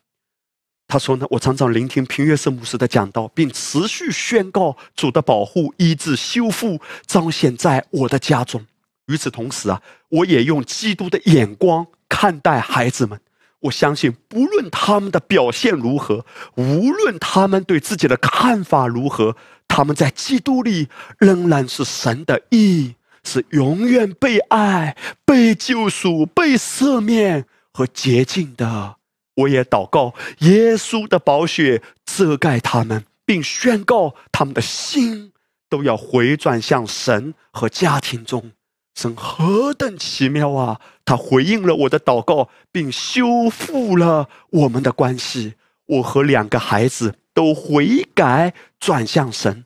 [0.88, 8.64] 他说呢，我常常聆听平约瑟牧师的讲道，并持续宣告主的保护、医治、修复彰显在我的家中。
[9.06, 13.20] 与此同时啊，我也用基督的眼光看待孩子们。
[13.60, 19.36] 我相信，不论他们的表现如何，无论他们对自己的看法如何，
[19.68, 20.88] 他们在基督里
[21.18, 22.94] 仍然是神的义，
[23.24, 28.96] 是永远被爱、被救赎、被赦免和洁净的。
[29.34, 35.32] 我也祷告，耶稣的宝血遮盖他们，并宣告他们的心
[35.68, 38.52] 都要回转向神和家庭中。
[38.94, 40.80] 神何等奇妙啊！
[41.04, 45.52] 他回应了我的祷告，并修复了我们的关系。
[45.86, 49.64] 我和两个孩子都悔改，转向神。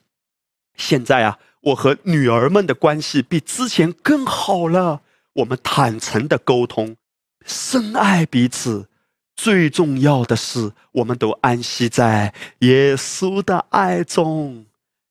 [0.77, 5.03] 现在啊，我和女儿们的关系比之前更好了。
[5.35, 6.97] 我们坦诚的沟通，
[7.45, 8.89] 深爱彼此。
[9.37, 14.67] 最重要的是，我们都安息在耶稣的爱中。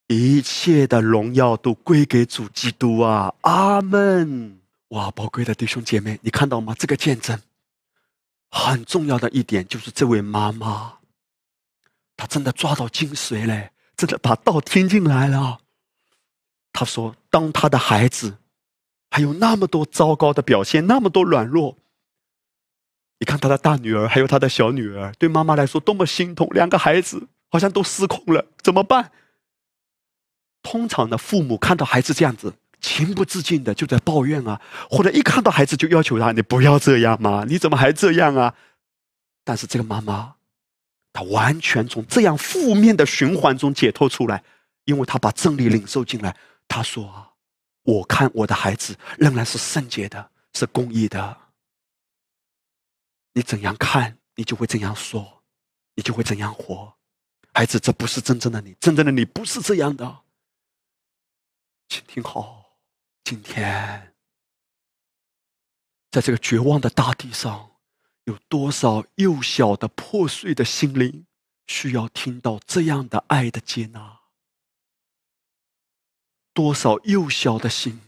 [0.07, 3.33] 一切的荣耀都归给主基督啊！
[3.41, 4.57] 阿门！
[4.89, 6.75] 哇，宝贵的弟兄姐妹，你看到吗？
[6.77, 7.39] 这个见证
[8.49, 10.93] 很重要的一点就是，这位妈妈，
[12.19, 15.61] 他真的抓到精髓嘞，真的把道听进来了。
[16.73, 18.39] 他说：“当他的孩子
[19.09, 21.77] 还有那么多糟糕的表现，那么多软弱，
[23.19, 26.49] 你看他的大女儿还有他的小女儿，对妈妈来说多么心痛。
[26.51, 29.13] 两个孩子好像都失控了，怎么办？”
[30.61, 38.55] 通常的父母看到孩子这样子，情不自禁的就在抱怨啊，或者一看到孩子就要求他：“你不要这样嘛，你怎么还这样啊？”
[39.45, 40.35] 但是这个妈妈，
[41.19, 44.41] 她完全从这样负面的循环中解脱出来，
[44.85, 46.33] 因为他把真理领受进来。
[46.65, 47.35] 他说：“，
[47.83, 51.37] 我看我的孩子仍然是圣洁的，是公义的。
[53.33, 55.43] 你怎样看，你就会怎样说，
[55.95, 56.95] 你就会怎样活。
[57.53, 60.21] 孩子，这不是真正的你，真正的你不是这样的。”
[61.89, 62.77] 请听好，
[63.25, 64.13] 今天
[66.11, 67.71] 在这个绝望的大地上，
[68.29, 71.25] 有多少幼小的破碎的心灵
[71.65, 74.19] 需要听到这样的爱的接纳？
[76.53, 77.99] 多少幼小的心，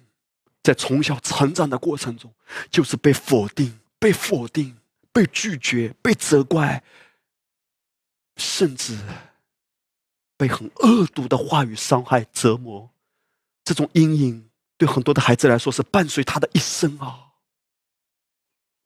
[0.62, 2.32] 在从小成长的过程中，
[2.70, 4.78] 就是被否定、被否定、
[5.12, 6.84] 被拒绝、被责怪，
[8.38, 9.00] 甚至
[10.38, 12.92] 被很恶毒的话语伤害、折磨。
[13.64, 17.31] 这种阴影对很多的孩子来说是伴随他的一生啊。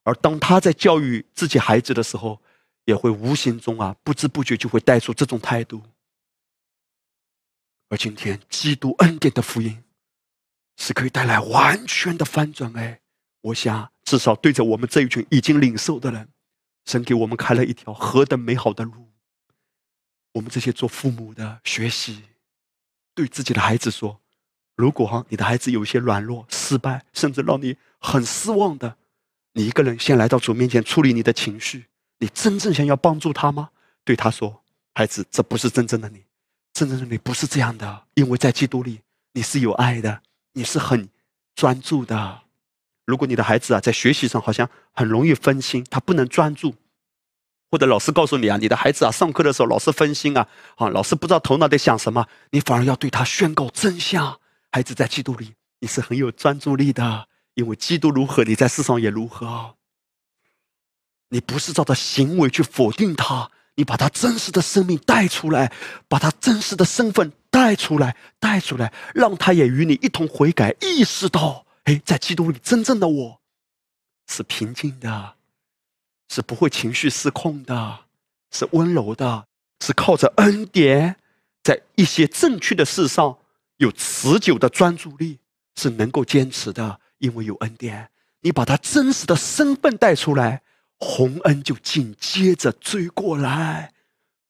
[0.06, 2.40] 而当他在教育自己孩子的时候，
[2.86, 5.82] 也会无形中啊，不知不觉就会带出这种态度。
[7.90, 9.84] 而今天，基督恩典的福音
[10.78, 12.72] 是可以带来完全的翻转。
[12.78, 13.02] 哎，
[13.42, 16.30] 我想至少对着我们这一群已经领受的人，
[16.86, 19.12] 神给我们开了一条何等美好的路。
[20.34, 22.24] 我们这些做父母的学习，
[23.16, 24.22] 对自己的孩子说。
[24.76, 28.98] 如果哈，你的孩子有些软弱、失败，甚至让你很失望的，
[29.58, 31.86] 你一个人先来到主面前处理你的情绪，
[32.20, 33.70] 你真正想要帮助他吗？
[34.04, 34.62] 对他说
[34.94, 36.26] ：“孩子，这不是真正的你，
[36.74, 39.00] 真正的你不是这样的，因为在基督里
[39.32, 41.08] 你是有爱的，你是很
[41.56, 42.42] 专注的。
[43.06, 46.76] 如果你的孩子啊在学习上好像很容易分心，他不能专注，
[47.72, 50.46] 或者老师告诉你啊，你的孩子啊上课的时候老是分心啊，
[50.76, 54.38] 啊，老师不知道头脑在想什么，你反而要对他宣告真相。”
[54.74, 59.76] 孩子在基督里，你是很有专注力的，因为基督如何，你在世上也如何。
[61.30, 65.74] 你不是照着行为去否定他，你把他真实的生命带出来，
[66.08, 73.42] 把他真实的身份带出来，带出来，让他也与你一同悔改，意识到，哎，在基督里真正的我
[74.28, 75.36] 是平静的，
[76.30, 78.06] 是不会情绪失控的，
[78.52, 79.48] 是温柔的，
[79.82, 81.16] 是靠着恩典
[81.64, 83.38] 在一些正确的事上
[83.78, 85.40] 有持久的专注力，
[85.76, 88.10] 是能够坚持的，因为有恩典。
[88.42, 90.62] 你把他真实的身份带出来，
[91.00, 93.92] 洪恩就紧接着追过来。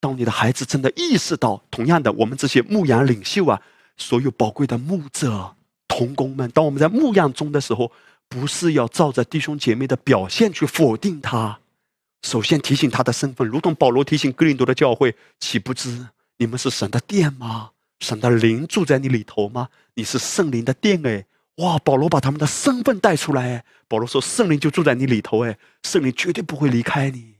[0.01, 3.61] 当你的孩子真的意识到，同样的，我们这些牧羊领袖啊，
[3.97, 5.55] 所有宝贵的牧者、
[5.88, 7.91] 童工们，当我们在牧羊中的时候，
[8.28, 11.57] 不是要照着弟兄姐妹的表现去否定他，
[12.24, 16.07] 首先提醒他的身份，如同保罗提醒哥林多的教会，岂不知
[16.38, 17.72] 你们是神的殿吗？
[18.01, 19.70] 神的灵住在你里头吗？
[19.93, 21.26] 你是圣灵的殿哎。
[21.58, 21.78] 哇！
[21.80, 23.64] 保罗把他们的身份带出来。
[23.88, 27.36] 保罗说：“圣灵就住在你里头，哎，圣灵绝对不会离开你。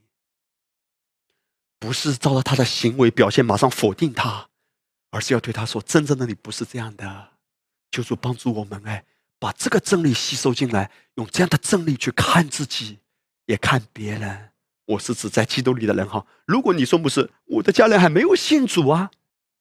[1.80, 4.48] 不是照着他的行为表现马上否定他，
[5.12, 7.30] 而是要对他说：真正的你不是这样的。
[7.92, 9.04] 求主帮助我们，哎，
[9.38, 13.00] 把这个真理吸收进来，用这样的真理去看自己，
[13.48, 14.52] 也看别人。
[14.86, 16.26] 我是指在基督里的人哈。
[16.46, 19.12] 如果你说不是，我的家人还没有信主啊。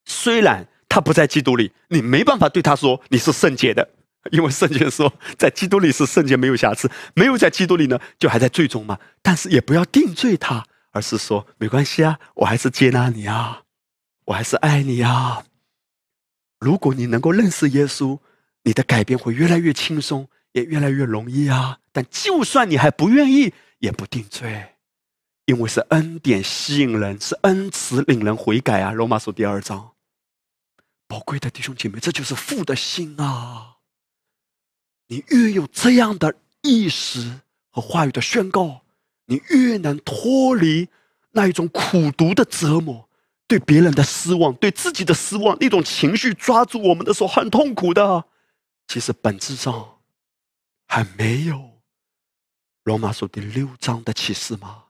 [0.05, 3.89] 虽然他不在基督里，你没办法对他说你是圣洁的。”
[4.33, 8.99] 因为圣经说，在基督里是圣洁，没有瑕疵；没有在基督里呢，就还在罪中嘛。
[9.20, 13.62] 但是也不要定罪他，而是说没关系啊，我还是接纳你啊，
[14.25, 15.45] 我还是爱你啊。
[16.59, 18.18] 如果你能够认识耶稣，
[18.62, 21.79] 你的改变会越来越轻松，也越来越容易啊。
[21.93, 24.77] 但就算你还不愿意，也不定罪，
[25.45, 28.93] 因为是恩典吸引人，是恩慈令人悔改啊。
[28.93, 29.91] 罗马书第二章，
[31.07, 33.74] 宝贵的弟兄姐妹，这就是父的心啊。
[35.09, 37.41] 你越有这样的意识
[37.71, 38.83] 和话语的宣告，
[39.27, 40.89] 你越能脱离
[41.33, 43.09] 那一种苦读的折磨，
[43.47, 48.25] 对别人的失望，对自己的失望，那种情绪抓住我们的时候很痛苦的。
[48.87, 49.99] 其实本质上
[50.87, 51.81] 还没有
[52.85, 54.85] 罗马书第六章的启示吗？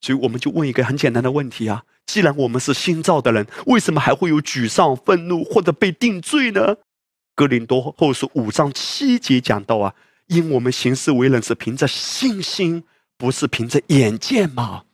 [0.00, 6.76] 所以我们就问一个很简单的问题啊：既然我们是新造的人，为什么还会有沮丧、愤怒或者被定罪呢？
[7.34, 9.94] 哥林多后书五章七节讲到啊，
[10.26, 12.84] 因我们行事为人是凭着信心，
[13.16, 14.84] 不是凭着眼见嘛。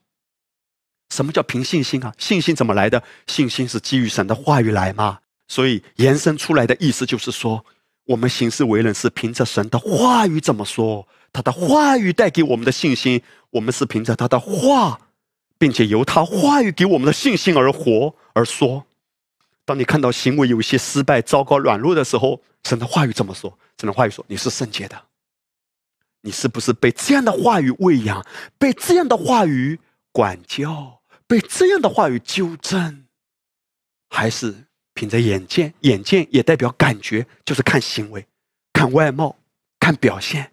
[1.10, 2.14] 什么叫凭信心啊？
[2.16, 3.02] 信心怎么来的？
[3.26, 5.18] 信心是基于神的话语来嘛。
[5.48, 7.64] 所以延伸出来的意思就是说，
[8.04, 15.00] 我们行事为人是凭着神的话语怎么说，他的话语带给我们的信心，我们是凭着他的话，
[15.58, 18.84] 并且由他话语给我们的信心而活而说。
[19.68, 23.52] 当你看到行为有些失败、糟糕、软弱的时候，神的话语怎么说？
[23.78, 24.98] 神的话语说：“你是圣洁的。”
[26.24, 29.78] 你是不是被这样的话语喂养，被这样的话语
[30.10, 33.04] 管教，被这样的话语纠正？
[34.08, 34.54] 还是
[34.94, 35.74] 凭着眼见？
[35.80, 38.26] 眼见也代表感觉，就是看行为、
[38.72, 39.36] 看外貌、
[39.78, 40.50] 看表现。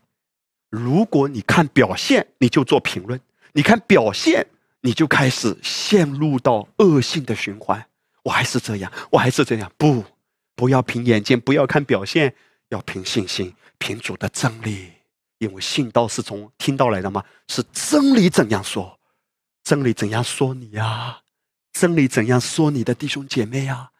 [0.69, 3.17] 如果你看表现，你就做评论；
[3.53, 4.45] 你看表现，
[4.81, 7.87] 你就开始陷入到恶性的循环。
[8.25, 9.71] 我还是这样，我还是这样。
[9.77, 10.03] 不，
[10.55, 12.35] 不要凭眼见，不要看表现，
[12.69, 14.91] 要凭信心，凭主的真理。
[15.37, 17.23] 因为信道是从听到来的吗？
[17.47, 18.99] 是真理怎样说，
[19.63, 21.21] 真理怎样说你呀？
[21.71, 23.91] 真理怎样说你的弟兄姐妹呀？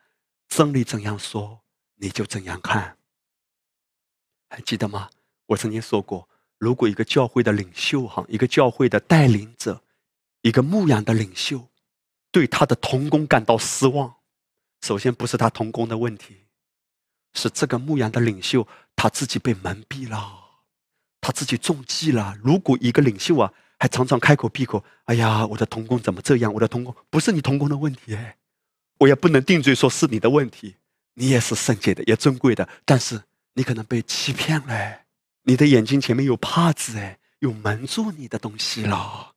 [0.47, 1.61] 真理怎样说，
[1.97, 2.97] 你就怎样看。
[4.49, 5.09] 还记得吗？
[5.45, 9.83] 我曾经说过，如果一个教会的领袖哈，一个教会的带领者，
[10.41, 11.67] 一个牧养的领袖。
[12.35, 14.13] 对他的童工感到失望，
[14.81, 16.35] 首先不是他童工的问题，
[17.33, 20.19] 是这个牧羊的领袖他自己被蒙蔽了，
[21.21, 22.37] 他自己中计了。
[22.43, 26.53] 如果一个领袖啊，还常常开口闭口，哎呀，我的童工怎么这样？
[26.53, 28.35] 我的童工不是你童工的问题哎，
[28.97, 30.75] 我也不能定罪说是你的问题，
[31.13, 33.23] 你也是圣洁的，也尊贵的，但是
[33.53, 35.03] 你可能被欺骗了，
[35.43, 39.34] 你的眼睛前面有帕子哎，有蒙住你的东西了。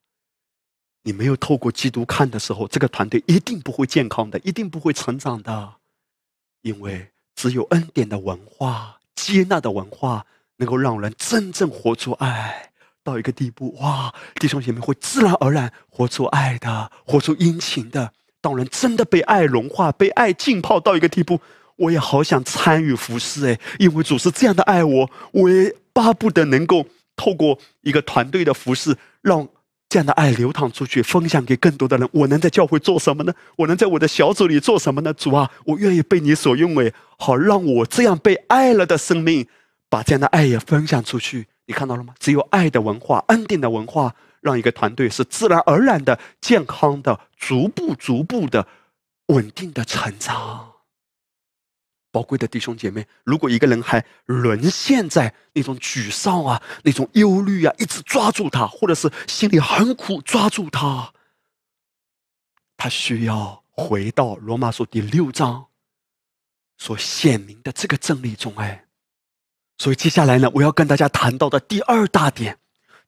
[1.04, 5.74] 你没有透过基督看的时候，这个团队一定不会健康的，一定不会成长的，
[6.60, 10.26] 因为只有恩典的文化、接纳的文化，
[10.56, 12.70] 能够让人真正活出爱
[13.02, 13.74] 到一个地步。
[13.80, 18.12] 哇，弟兄姐妹会自然而然活出爱的，活出殷勤的。
[18.42, 21.40] 当人真的被爱融化、被爱浸泡到一个地步，
[21.76, 26.84] 我也好想参与服侍哎，因为主是这样的爱我，我也巴不得能够
[27.16, 29.48] 透过一个团队的服侍，让。
[29.88, 32.06] 这样的爱流淌出去，分享给更多的人。
[32.12, 33.32] 我能在教会做什么呢？
[33.56, 35.12] 我能在我的小组里做什么呢？
[35.14, 39.46] 主啊，我愿意被你所用，为好让我这样被爱了的生命，
[39.88, 41.46] 把这样的爱也分享出去。
[41.66, 42.14] 你看到了吗？
[42.18, 48.66] 只有爱的文化、安定的文化，让一个团队是自然而然的、健康的、逐步、逐步的、
[49.28, 50.72] 稳定的成长。
[52.10, 61.12] 宝贵的弟兄姐妹，如果一个人还沦陷在那种沮丧啊、那种忧虑啊，一直抓住他，或者是心里很苦，抓住他，
[62.76, 65.66] 他需要回到罗马书第六章
[66.78, 68.86] 所显明的这个真理中，哎，
[69.76, 72.58] 所以接下来呢，我要跟大家谈到的第二大点，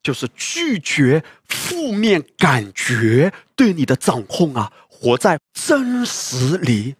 [0.03, 6.95] 就是拒绝负面感觉对你的掌控啊，活在真实里，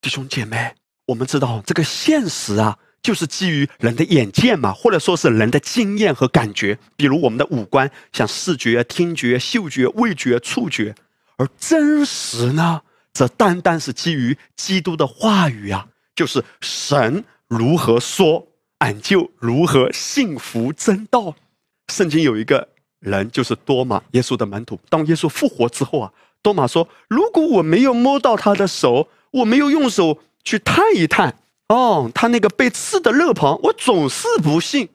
[0.00, 0.74] 弟兄姐妹，
[1.10, 10.94] 我们知道这个现实啊，就是基于人的眼见嘛，或者说是人的经验和感觉，比如我们的五官，像视觉、听觉、嗅觉、味觉、触觉，
[11.36, 12.82] 而真实呢，
[13.12, 15.88] 则单单是基于基督的话语啊。
[16.14, 18.46] 就是神如何说，
[18.78, 21.34] 俺就如何信服真道。
[21.92, 22.68] 圣经有一个
[23.00, 24.78] 人，就是多马，耶稣的门徒。
[24.88, 31.36] 当耶稣复活之后啊，多马说：“如果我没有摸到他的手，我没有用手去探一探，
[31.68, 34.88] 哦，他那个被刺的肋旁，我总是不信。”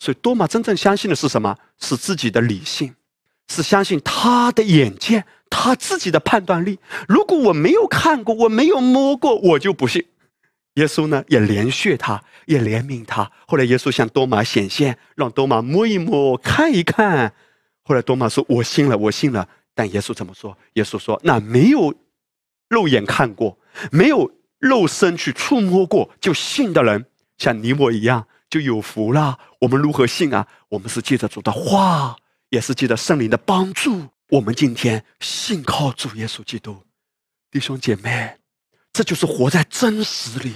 [0.00, 1.56] 所以多马真正相信的是什么？
[1.78, 2.94] 是自己的理性，
[3.48, 6.78] 是相信他的眼见，他自己的判断力。
[7.08, 10.04] 如果我没有看过，我没有摸过，我就不信。
[10.74, 13.30] 耶稣呢，也怜恤他，也怜悯他。
[13.46, 17.32] 后来耶稣向多马显现，让多马摸一摸，看一看。
[17.84, 20.58] 后来多马说：“我信了，我信了。”但耶稣怎么说？
[20.72, 21.94] 耶稣说：“那没有
[22.68, 23.56] 肉眼看过，
[23.92, 24.30] 没有
[24.64, 27.04] 肉身去触摸过，就信的人，
[27.36, 29.38] 像你我一样，就有福了。
[29.60, 30.48] 我们如何信啊？
[30.70, 32.16] 我们是借着主的话，
[32.48, 34.08] 也是借着圣灵的帮助。
[34.30, 36.78] 我们今天信靠主耶稣基督，
[37.50, 38.38] 弟兄姐妹。”
[38.90, 40.54] 这就是活在真实里，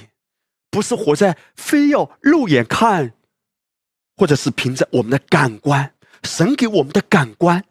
[0.71, 3.13] 不是活在非要肉眼看，
[4.17, 5.93] 或者是凭着我们的感官。
[6.23, 7.63] 神给我们的感官、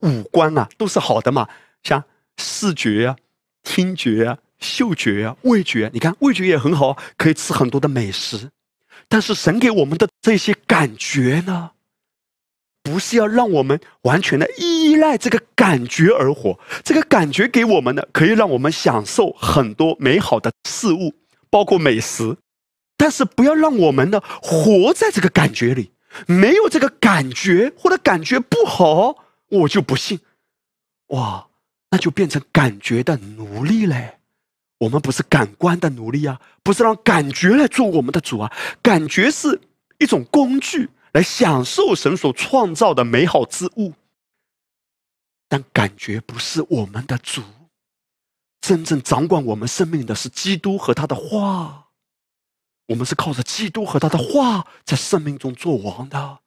[0.00, 1.48] 五官啊，都是好的嘛，
[1.82, 2.04] 像
[2.36, 3.16] 视觉啊、
[3.62, 5.90] 听觉啊、嗅觉啊、味觉。
[5.92, 8.50] 你看，味觉也很好，可以吃很多的美食。
[9.08, 11.72] 但是神给我们的这些感觉呢？
[12.84, 21.14] 不是要让我们完全的依赖这个感觉而活，这个感觉给我们的可以让我们享受很多美好的事物，
[21.48, 22.36] 包括美食，
[22.96, 25.92] 但是不要让我们呢活在这个感觉里。
[26.26, 29.14] 没有这个感觉或者感觉不好，
[29.48, 30.18] 我就不信。
[31.08, 31.46] 哇，
[31.90, 34.18] 那就变成感觉的奴隶嘞。
[34.82, 38.52] 我们不是感官的奴隶啊，不是让感觉来做我们的主啊。
[38.82, 39.60] 感觉是
[39.98, 40.90] 一种工具。
[41.12, 43.92] 来享受神所创造的美好之物，
[45.46, 47.42] 但感觉不是我们的主。
[48.62, 51.88] 真正掌管我们生命的是基督和他的话。
[52.86, 56.38] 我们是靠着基督和他的话在生命中做王的。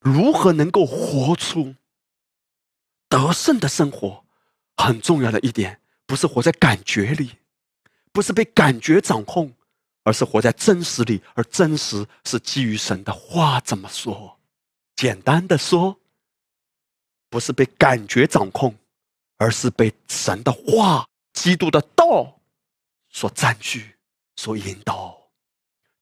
[0.00, 1.74] 如何能够活出
[3.10, 4.24] 得胜的生活？
[4.78, 7.32] 很重要的一点，不是活在感觉里，
[8.12, 9.52] 不是被感觉掌控。
[10.04, 13.60] 而是活在真实里，而真实是基于神的话。
[13.60, 14.38] 怎么说？
[14.96, 16.00] 简单的说，
[17.28, 18.74] 不是被感觉掌控，
[19.36, 22.40] 而是被神的话、基督的道
[23.10, 23.96] 所占据、
[24.36, 25.14] 所引导。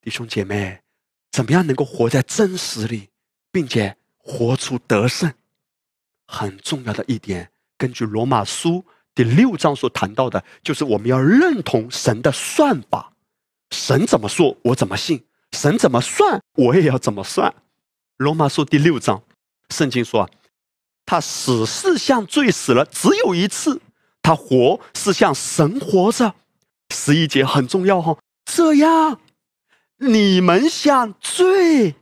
[0.00, 0.80] 弟兄姐妹，
[1.32, 3.08] 怎么样能够活在真实里，
[3.50, 5.34] 并且活出得胜？
[6.28, 8.84] 很重要的一点，根据罗马书
[9.16, 13.14] 第六章所谈到的，就是我们要认同神的算法。
[13.70, 15.20] 神怎么说，我怎么信；
[15.52, 17.54] 神怎么算，我也要怎么算。
[18.18, 19.22] 罗马书第六章，
[19.70, 20.28] 圣经说
[21.06, 23.78] ：“他死是像罪死了，只有一次；
[24.20, 26.34] 他活是像神活着。”
[26.94, 28.18] 十一节很重要哈。
[28.44, 29.18] 这样，
[29.96, 31.94] 你们像罪，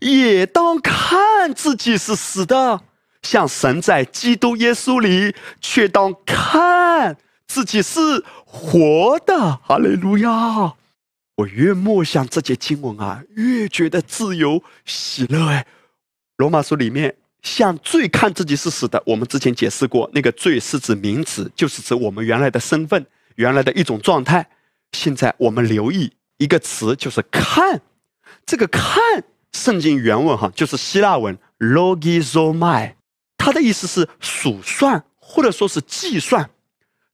[0.00, 2.78] 也当看自己是死的；
[3.22, 7.16] 像神在基督耶稣里，却当看
[7.46, 9.56] 自己是活的。
[9.64, 10.74] 哈利路亚。
[11.36, 15.66] 我越默想这节经文啊，越觉得自由喜乐哎。
[16.36, 24.46] 罗马书里面，像罪看自己是死的，我们之前解释过，那个罪是指名词，就是指我们原来的身份，原来的一种状态。
[24.92, 27.80] 现在我们留意一个词，就是看。
[28.44, 32.92] 这个看，圣经原文哈，就是希腊文 logizomai，
[33.42, 36.48] 它的意思是数算或者说是计算。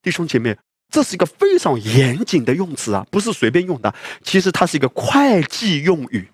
[0.03, 0.57] 弟兄姐妹。
[0.91, 3.95] 这是一个非常严谨的用词啊，不是随便用的。
[4.25, 6.27] 其实它是一个会计用语，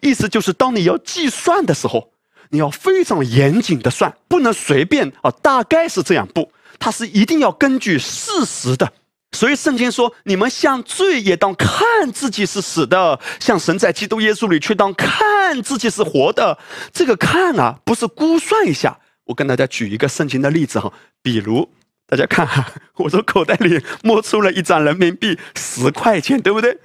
[0.00, 2.10] 意思就是当你要计算的时候，
[2.50, 5.30] 你要非常严谨的算，不能随便啊。
[5.30, 6.50] 大概是这样，不，
[6.80, 8.92] 它是一定要根据事实的。
[9.30, 16.58] 所以圣经说：“你们像罪也当看自己是死的，像神在基督耶稣里却当看自己是活的。”
[16.92, 18.98] 这个看啊，不是估算一下。
[19.24, 20.92] 我跟大家举一个圣经的例子哈，
[21.22, 21.68] 比如。
[22.04, 26.78] 大家看哈，我从口袋里摸出了一张人民币十块钱，对不对？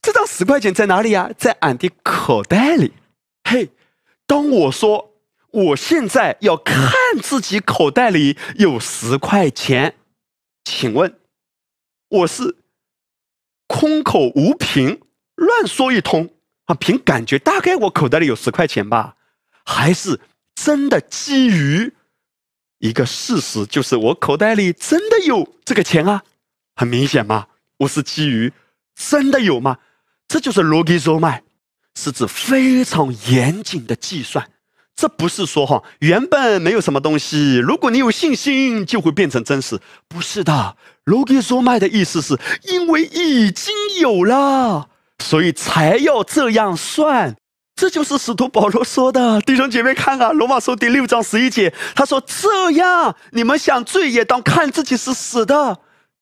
[0.00, 1.30] 这张十块钱在哪里啊？
[1.36, 2.94] 在俺的口袋里。
[3.44, 3.68] 嘿，
[4.26, 5.12] 当我说
[5.50, 6.86] 我现在要看
[7.22, 9.96] 自己口袋里有十块钱，
[10.64, 11.18] 请问
[12.08, 12.56] 我是
[13.66, 15.02] 空口无凭，
[15.34, 16.32] 乱说一通
[16.64, 19.16] 啊，凭感觉，大概我口袋里有十块钱吧，
[19.66, 20.18] 还是
[20.62, 21.90] 真的基于
[22.78, 26.22] 一个事实，就是我口袋里真的有这个钱啊？
[26.76, 27.46] 很明显嘛，
[27.78, 28.52] 我是基于
[28.94, 29.78] 真的有吗？
[30.28, 31.42] 这就是逻辑说脉，
[31.94, 34.50] 是指非常严谨的计算。
[34.94, 39.80] 这不是说哈，原本没有什么东西，如果你有信心，就会变成真实。
[40.08, 47.36] 不是的，罗给说麦的意思是因为已经有了，所以才要这样算。
[47.80, 55.78] 这就是使徒保罗说的，弟兄姐妹看啊，罗马书第六章十一节，他说：“这样，你们想罪也当看自己是死的。”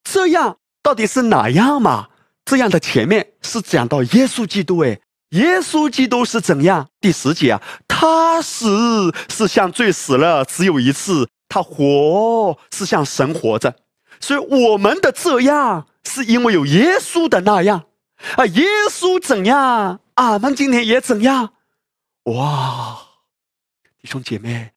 [0.09, 2.11] 这样到底是哪样嘛？
[2.45, 5.01] 这样的前面是讲到耶稣基督，哎。
[5.31, 6.87] 耶稣基督是怎样？
[7.01, 13.75] 第十节啊，他死是像罪死了，只有一次；他活是像神活着。
[14.21, 17.83] 所以我们的这样，是因为有耶稣的那样
[18.37, 18.47] 啊。
[18.47, 21.55] 耶稣怎样，俺们今天也怎样。
[22.25, 22.99] 哇，
[24.01, 24.73] 弟兄姐妹，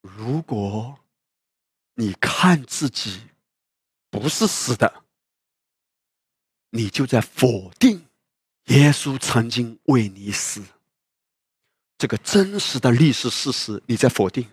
[0.00, 0.98] 如果
[1.96, 3.20] 你看自己
[4.10, 5.02] 不是死的，
[6.70, 8.06] 你就在否定。
[8.68, 10.62] 耶稣曾经为你死，
[11.98, 14.48] 这个真实的历史事实，你在否定。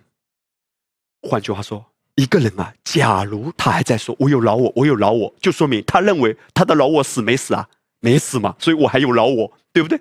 [1.22, 7.66] 换句话说，一个人啊，假如他还在说“我有老我，我有老我”，就说明他认为他的老我死没死啊？
[8.00, 9.98] 没死嘛，所以我还有老我，对不对？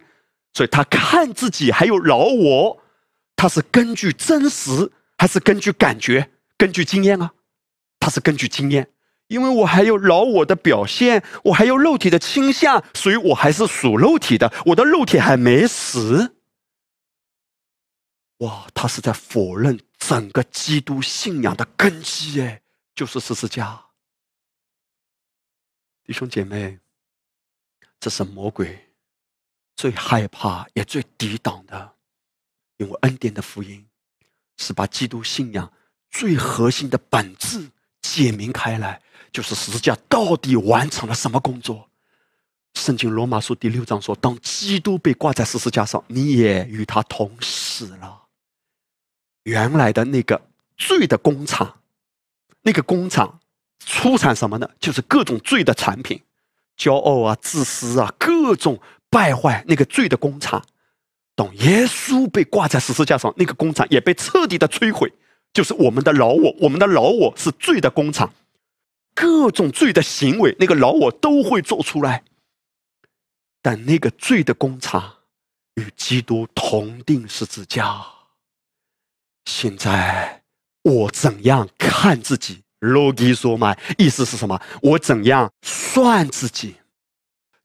[0.54, 2.82] 所以他看自己还有老我，
[3.36, 7.34] 他是根据真实还是根据感觉、根据经验啊？
[8.00, 8.90] 他是根据经验。
[9.28, 14.54] 因为我还有老我的表现，我还有肉体的倾向，所以我还是属肉体的。
[14.66, 16.36] 我的肉体还没死。
[18.40, 22.62] 哇，他是在否认整个基督信仰的根基，哎，
[22.94, 23.86] 就是十字架。
[26.04, 26.78] 弟兄姐妹，
[28.00, 28.93] 这是魔鬼
[29.76, 31.94] 最害怕也最抵挡的，
[32.78, 33.86] 因为恩典的福音
[34.58, 35.72] 是把基督信仰
[36.10, 37.70] 最核心的本质
[38.02, 39.02] 解明开来。
[39.32, 41.90] 就是十字架到底完成了什么工作？
[42.76, 48.26] 圣经罗马书第六章说：“当基督被挂在十字架上，你也与他同死了。”
[49.42, 50.40] 原来的那个
[50.78, 51.80] 罪的工厂，
[52.62, 53.40] 那个工厂
[53.80, 54.70] 出产什么呢？
[54.80, 56.22] 就是各种罪的产品，
[56.78, 58.80] 骄傲啊、自私啊，各种
[59.14, 59.64] 败坏。
[59.68, 60.66] 那个罪的工厂，
[61.36, 65.14] 懂耶稣被挂在十字架上，那个工厂也被彻底的摧毁。
[65.54, 68.34] 就是我们的老我，我们的老我是罪的工厂。
[69.16, 72.24] 各种罪的行为，那个老我都会做出来，
[73.62, 75.18] 但那个罪的工厂
[75.76, 78.04] 与基督同定十字架。
[79.46, 80.42] 现在
[80.82, 82.64] 我怎样看自己？
[82.80, 84.60] 罗基说嘛，意思是什么？
[84.82, 86.76] 我怎样算自己？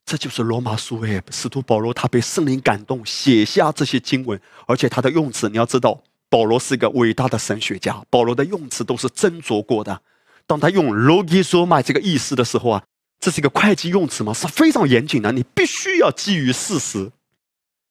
[0.09, 10.01] 这就是罗马书诶，使徒保罗他被圣灵感动写下这些经文，而且他的用词，你要知道，保罗是一个伟大的神学家，保罗的用词都是斟酌过的。
[10.47, 12.83] 当他用 “logisoma” 这个意思的时候啊，
[13.19, 15.31] 这是一个会计用词嘛，是非常严谨的。
[15.31, 17.11] 你必须要基于事实，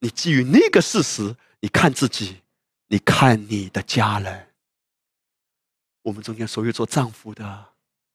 [0.00, 2.38] 你基于那个事实，你看自己，
[2.88, 4.48] 你看你的家人。
[6.02, 7.66] 我们中间所有做丈夫的，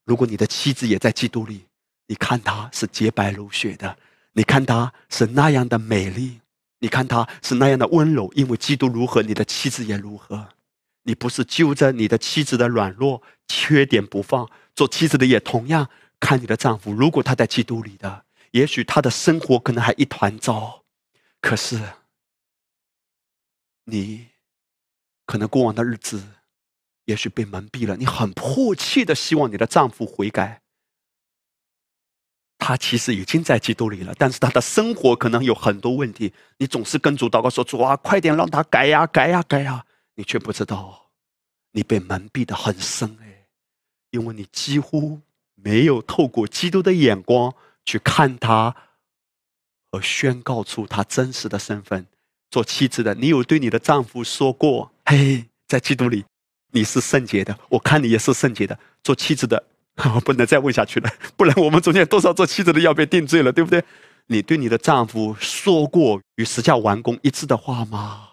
[0.04, 1.64] 如果你的妻子也在基督里，
[2.06, 3.96] 你看她是洁白如雪的，
[4.32, 6.40] 你看她是那样的美丽，
[6.80, 10.48] 你看她是那样的温柔，因为基督如何，你的妻子也如何。
[11.06, 16.92] 你不是揪着你的妻子的软弱、缺点不放，做妻子的也同样看你的丈夫。
[16.92, 20.84] 如果他在基督里的，也许他的生活可能还一团糟，
[21.42, 21.78] 可是
[23.84, 24.28] 你
[25.26, 26.22] 可能过往的日子，
[27.04, 27.98] 也许被蒙蔽了。
[27.98, 30.62] 你很迫切的希望你的丈夫悔改，
[32.66, 36.32] 他其实已经在基督里了，但是他的生活可能有很多问题。
[36.56, 39.84] 你总是跟主祷告说：“主啊，快点让他改呀，改呀，改呀。”
[40.16, 41.10] 你却不知道，
[41.72, 43.48] 你被蒙蔽的很深哎，
[44.12, 45.20] 因为你几乎
[45.54, 47.52] 没有透过基督的眼光
[47.84, 48.74] 去看他，
[49.92, 52.06] 和宣告出他真实的身份。
[52.50, 56.24] 做妻子的，你有对你的丈夫说过：“嘿，在基督里
[56.72, 59.62] 你是圣洁的，我看你也是圣洁的。”做妻子的，
[60.14, 63.84] 我 不能再问下去了，不然我们中间多少做妻子的要被定罪了，对不对？
[64.26, 68.30] 你对你的丈夫说过与十架完工一致的话吗？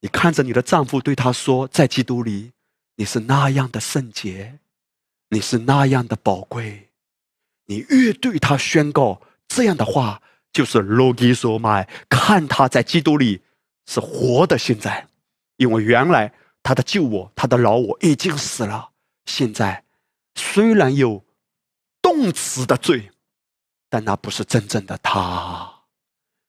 [0.00, 2.50] 你看着你的丈夫对他说：“在基督里，
[2.96, 4.58] 你是那样的圣洁，
[5.30, 6.88] 你是那样的宝贵。
[7.66, 10.20] 你越对他宣告这样的话，
[10.52, 13.40] 就是罗基说麦，看他在基督里
[13.86, 14.58] 是活的。
[14.58, 15.06] 现在，
[15.56, 16.34] 因为原来
[16.64, 18.90] 他的救我、他的老我已经死了。
[19.26, 19.84] 现在
[20.34, 21.24] 虽然有
[22.00, 23.10] 动词的罪，
[23.88, 25.82] 但那不是真正的他。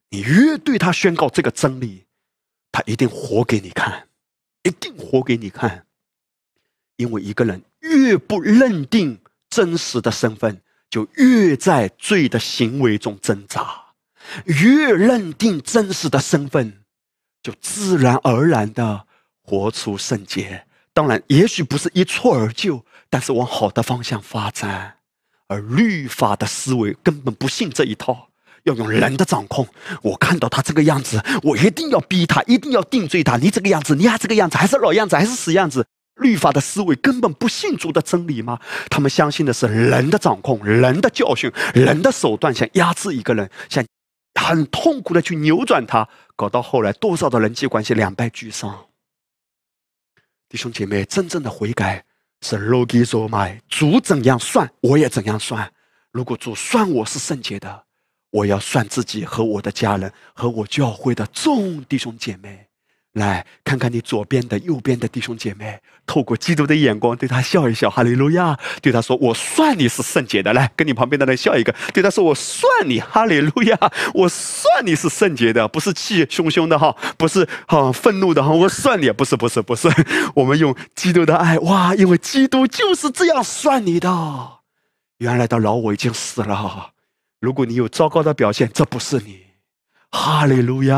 [0.09, 2.05] 你越对他宣告这个真理，
[2.71, 4.07] 他一定活给你看，
[4.63, 5.85] 一定活给你看。
[6.97, 9.19] 因为一个人越不认定
[9.49, 13.95] 真实的身份，就越在罪的行为中挣扎；
[14.45, 16.83] 越认定真实的身份，
[17.41, 19.07] 就自然而然的
[19.41, 20.67] 活出圣洁。
[20.93, 24.95] 当然，也许不是一蹴而就，但是往好的方向发展。
[25.45, 28.29] 而律法的思维根本不信这一套，
[28.63, 29.67] 要用人的掌控。
[30.01, 33.37] 我看到他这个样子，我一定要逼他，一定要定罪他。
[33.37, 35.85] 你这个样子，你还这个样子，还是老样子，还是死样子？
[36.15, 38.59] 律法的思维根本不信主的真理吗？
[38.89, 43.85] 他们相信的是人的掌控、人的教训、人的手段，想压制一个人，想
[44.33, 48.87] 很痛苦的去扭转他，搞到后来多少的人际关系两败俱伤。
[50.49, 52.03] 弟兄姐妹，真正的悔改
[52.43, 55.71] 是 logizo 买主怎样算，我也怎样算。
[56.11, 57.85] 如果主算我是圣洁的，
[58.31, 62.62] 我要算自己和我的家人和我教会的众弟兄姐妹。
[63.13, 68.57] 来看看你左边的、右边的弟兄姐妹，透过基督的眼光对他笑一笑，哈利路亚！
[68.81, 73.77] 对他说：“我算你是圣洁的。”来，跟你旁边的人笑一个，对他说：“我算你，哈利路亚！
[74.15, 79.87] 我算你是圣洁的，不是气汹汹的哈，不是哈愤怒的哈，我算你，不是，不是，不是。
[80.33, 81.93] 我们用基督的爱，哇！
[81.93, 84.09] 因为基督就是这样算你的。
[85.19, 86.89] 原来的老我已经死了。
[87.39, 89.43] 如果你有糟糕的表现，这不是你。”
[90.13, 90.95] 哈利路亚！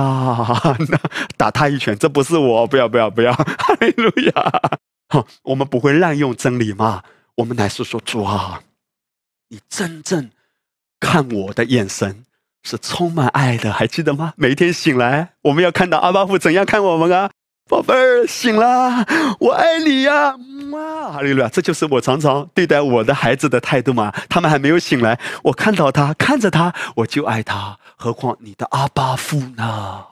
[0.90, 1.00] 那
[1.38, 3.32] 打他一拳，这不是我，不要不要不要！
[3.34, 4.62] 哈利路亚！
[5.08, 7.02] 哈，我们不会滥用真理吗？
[7.36, 8.62] 我们乃是说主啊，
[9.48, 10.30] 你真正
[11.00, 12.26] 看我的眼神
[12.64, 14.34] 是充满爱的，还记得吗？
[14.36, 17.32] 每一天醒来，我们要看到阿巴父怎样看我们啊。
[17.70, 19.06] 宝贝儿醒了，
[19.40, 20.36] 我爱你呀！
[20.72, 21.50] 哇，哈利路亚！
[21.50, 24.12] 这就是我常常对待我的孩子的态度嘛。
[24.30, 27.80] 他们还没有醒来，我看到他，看着他，我就爱他。
[27.96, 30.06] 何况你的阿巴父呢？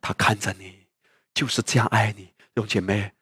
[0.00, 0.86] 他看着你，
[1.34, 2.30] 就是这样爱你。
[2.54, 3.12] 弟姐妹，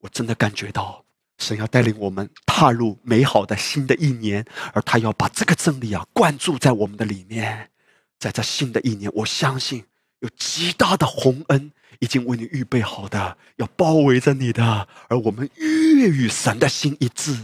[0.00, 1.04] 我真的感觉到
[1.38, 7.70] 神要带领我们踏入美好的新的一年，而他要把这个真理啊灌注在我们的里面。
[8.18, 9.84] 在这新的一年，我相信
[10.20, 11.70] 有极大的洪恩。
[12.00, 14.88] 已经为你预备好的，要包围着你的。
[15.08, 17.36] 而我们越与神的心一致，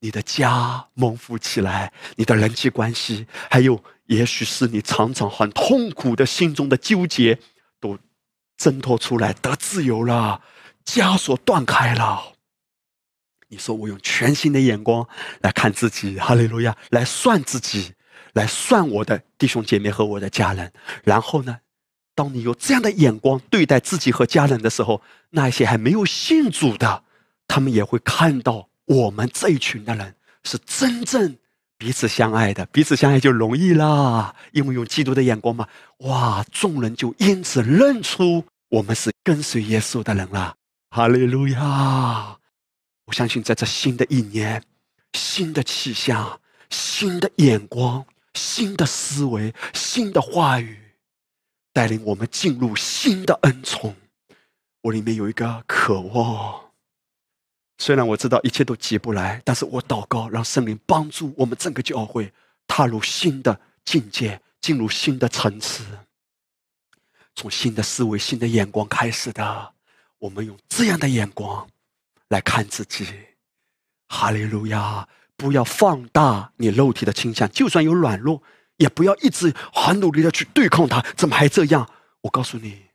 [0.00, 7.38] 你的家蒙福起来，你的人际关系，还有也许是你常常很痛苦的心中的纠结，
[7.80, 7.98] 都
[8.56, 10.42] 挣脱出来，得自由了，
[10.84, 12.34] 枷锁断开了。
[13.48, 15.06] 你说我用全新的眼光
[15.40, 17.94] 来看自己，哈利路亚，来算自己，
[18.32, 20.72] 来算我的弟兄姐妹和我的家人，
[21.04, 21.58] 然后呢？
[22.14, 27.02] 当你有这样的眼光对待自己和家人的时候，那些还没有信主的，
[27.48, 30.14] 他们也会看到我们这一群的人
[30.44, 31.36] 是真正
[31.76, 32.64] 彼此相爱的。
[32.66, 35.66] 彼此相爱就容易啦，因为用基督的眼光嘛，
[35.98, 40.54] 哇，众人就因此认出我们是跟随耶稣的人了。
[40.90, 42.36] 哈利路亚！
[43.06, 44.62] 我相信在这新的一年，
[45.14, 50.78] 新的气象，新的眼光，新的思维，新的话语。
[51.74, 53.94] 带领我们进入新的恩宠，
[54.80, 56.70] 我里面有一个渴望。
[57.78, 62.32] 虽然我知道一切都急不来，但是我祷告，让圣灵帮助我们整个教会
[62.68, 65.84] 踏入新的境界，进入新的层次。
[67.34, 69.74] 从新的思维、新的眼光开始的，
[70.20, 71.68] 我们用这样的眼光
[72.28, 73.08] 来看自己。
[74.08, 75.08] 哈利路亚！
[75.36, 78.40] 不要放大你肉体的倾向，就算有软弱。
[78.76, 81.88] 也不要一直很努力的去对抗他，怎么还这样？
[82.22, 82.86] 我告诉你，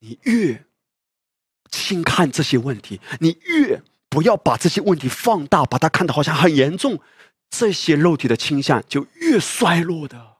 [0.00, 0.66] 你越
[1.70, 7.00] 轻看这些问题，你越不要把这些问题放大，把它看得好像很严重，
[7.50, 10.32] 这些肉体的倾向就越衰落的。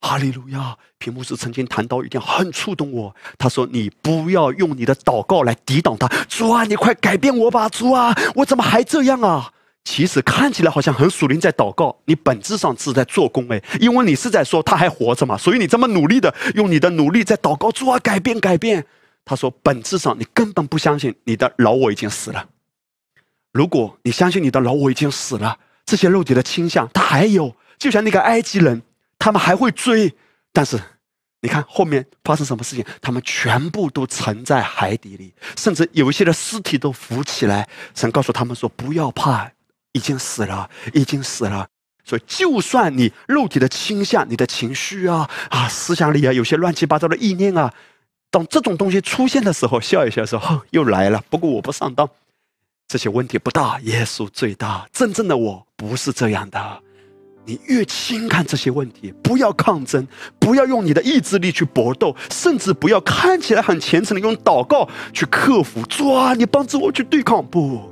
[0.00, 0.78] 哈利路亚！
[0.98, 9.52] 屏幕是曾经谈到一点很触动我，他说：“你不要用你的祷告来抵挡他，主啊，你快改变我吧，主啊，我怎么还这样啊？”
[9.84, 18.84] 其实看起来好像很属灵，在祷告，你本质上是在做工哎，因为你是在说他还活着嘛，所以你这么努力的用你的努力在祷告，主啊改变改变。
[19.24, 22.48] 他说本质上你根本不相信你的老我已经死了。
[23.52, 28.82] 如果你相信你的老我已经死了，这些肉体的倾向他还有，就像那个埃及人，
[29.18, 30.14] 他们还会追，
[30.52, 30.78] 但是
[31.40, 37.68] 你看后面发生什么事情，他们全部都沉在海底里，甚至有一些的尸体都浮起来。
[37.94, 39.50] 神告诉他们说不要怕。
[39.98, 41.66] 已经死了，已经死了。
[42.04, 47.74] 所以，就算你肉体的倾向、你的情绪啊、啊思想里啊，有些乱七八糟的意念啊，
[48.30, 52.08] 当这种东西出现的时候，笑一笑说：“哼又来了。”不过我不上当，
[52.86, 53.78] 这些问题不大。
[53.80, 56.80] 耶稣最大，真正的我不是这样的。
[57.44, 60.06] 你越轻看这些问题，不要抗争，
[60.38, 65.82] 不要用你的意志力去搏斗，甚至不要看起来很虔诚的用祷告去克服。
[65.86, 67.44] 主啊，你帮助我去对抗。
[67.44, 67.87] 不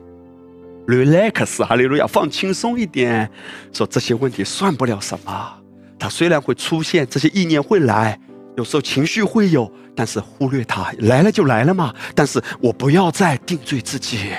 [0.87, 3.31] ，relax，哈利路亚，放轻松一点。
[3.73, 5.63] 说这些问题算不了什么，
[5.99, 8.21] 它虽然会出现，这些意念会来，
[8.57, 11.95] 有时候情绪会有，但是忽略它，来了就来了嘛。
[12.15, 14.31] 但是我不要再定罪自己。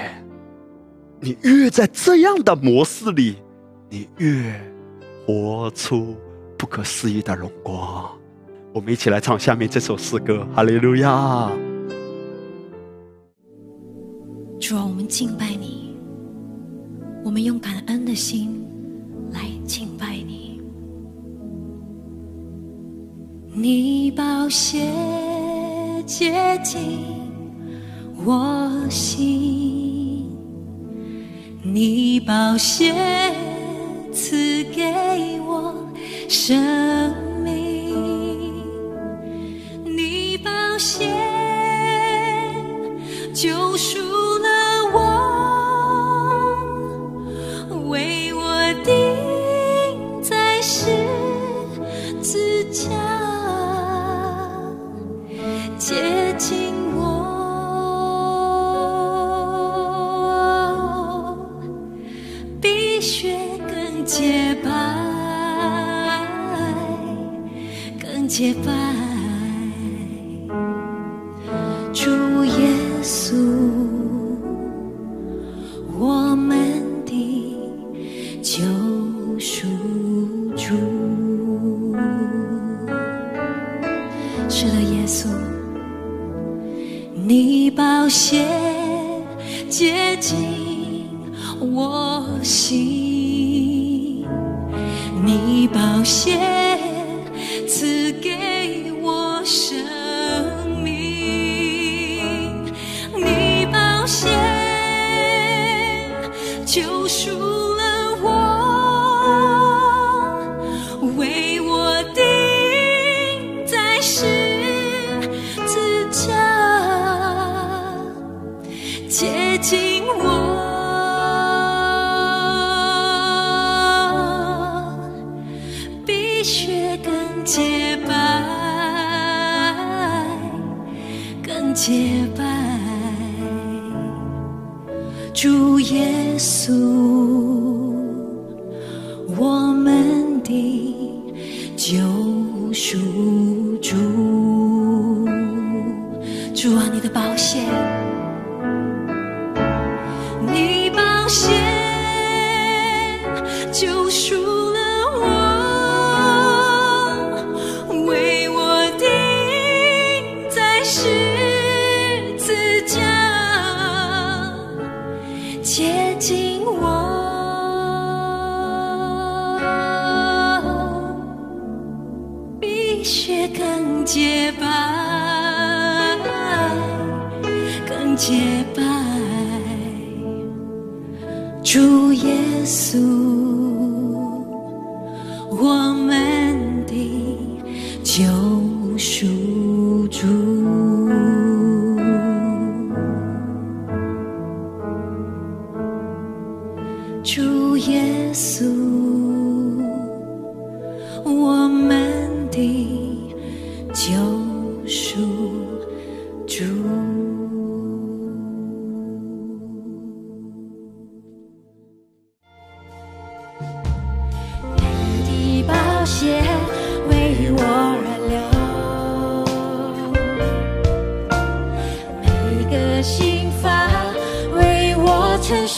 [1.19, 3.37] 你越在这样的模式里，
[3.89, 4.53] 你越。
[5.25, 6.15] 活出
[6.57, 8.09] 不可思议的荣光，
[8.73, 11.51] 我们一起来唱下面这首诗歌，哈利路亚！
[14.57, 15.86] 主啊，我们敬拜你，
[17.27, 18.65] 我们用感恩的心
[19.33, 20.61] 来敬拜你。
[23.53, 24.89] 你宝血
[26.05, 27.01] 洁净
[28.25, 30.31] 我心，
[31.61, 32.95] 你宝血。
[34.13, 34.81] 赐给
[35.45, 35.75] 我
[36.29, 36.57] 生
[37.43, 37.93] 命，
[39.83, 41.13] 你宝血
[43.33, 43.99] 救赎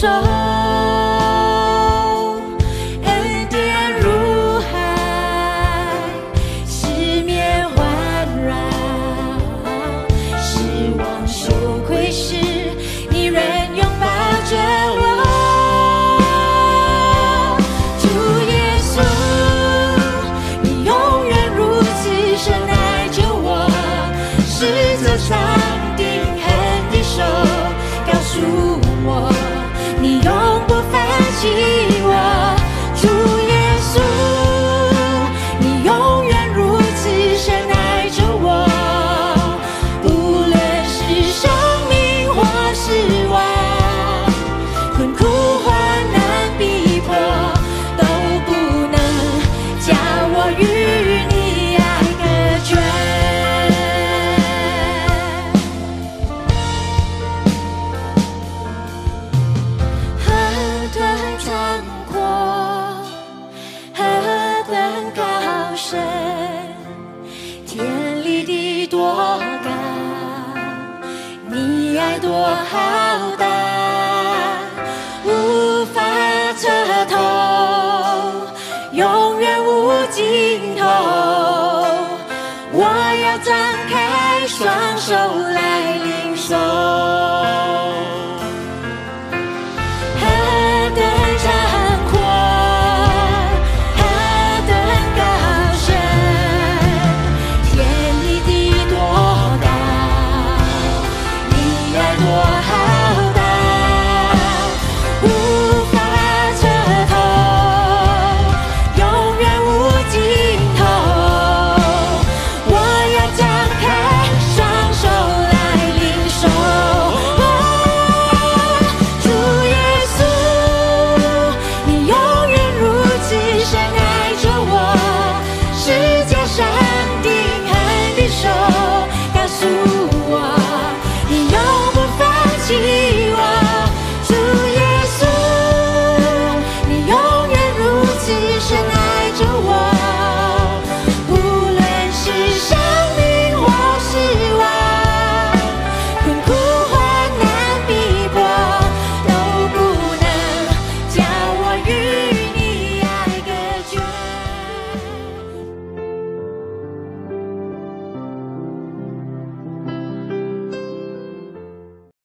[0.02, 0.39] 我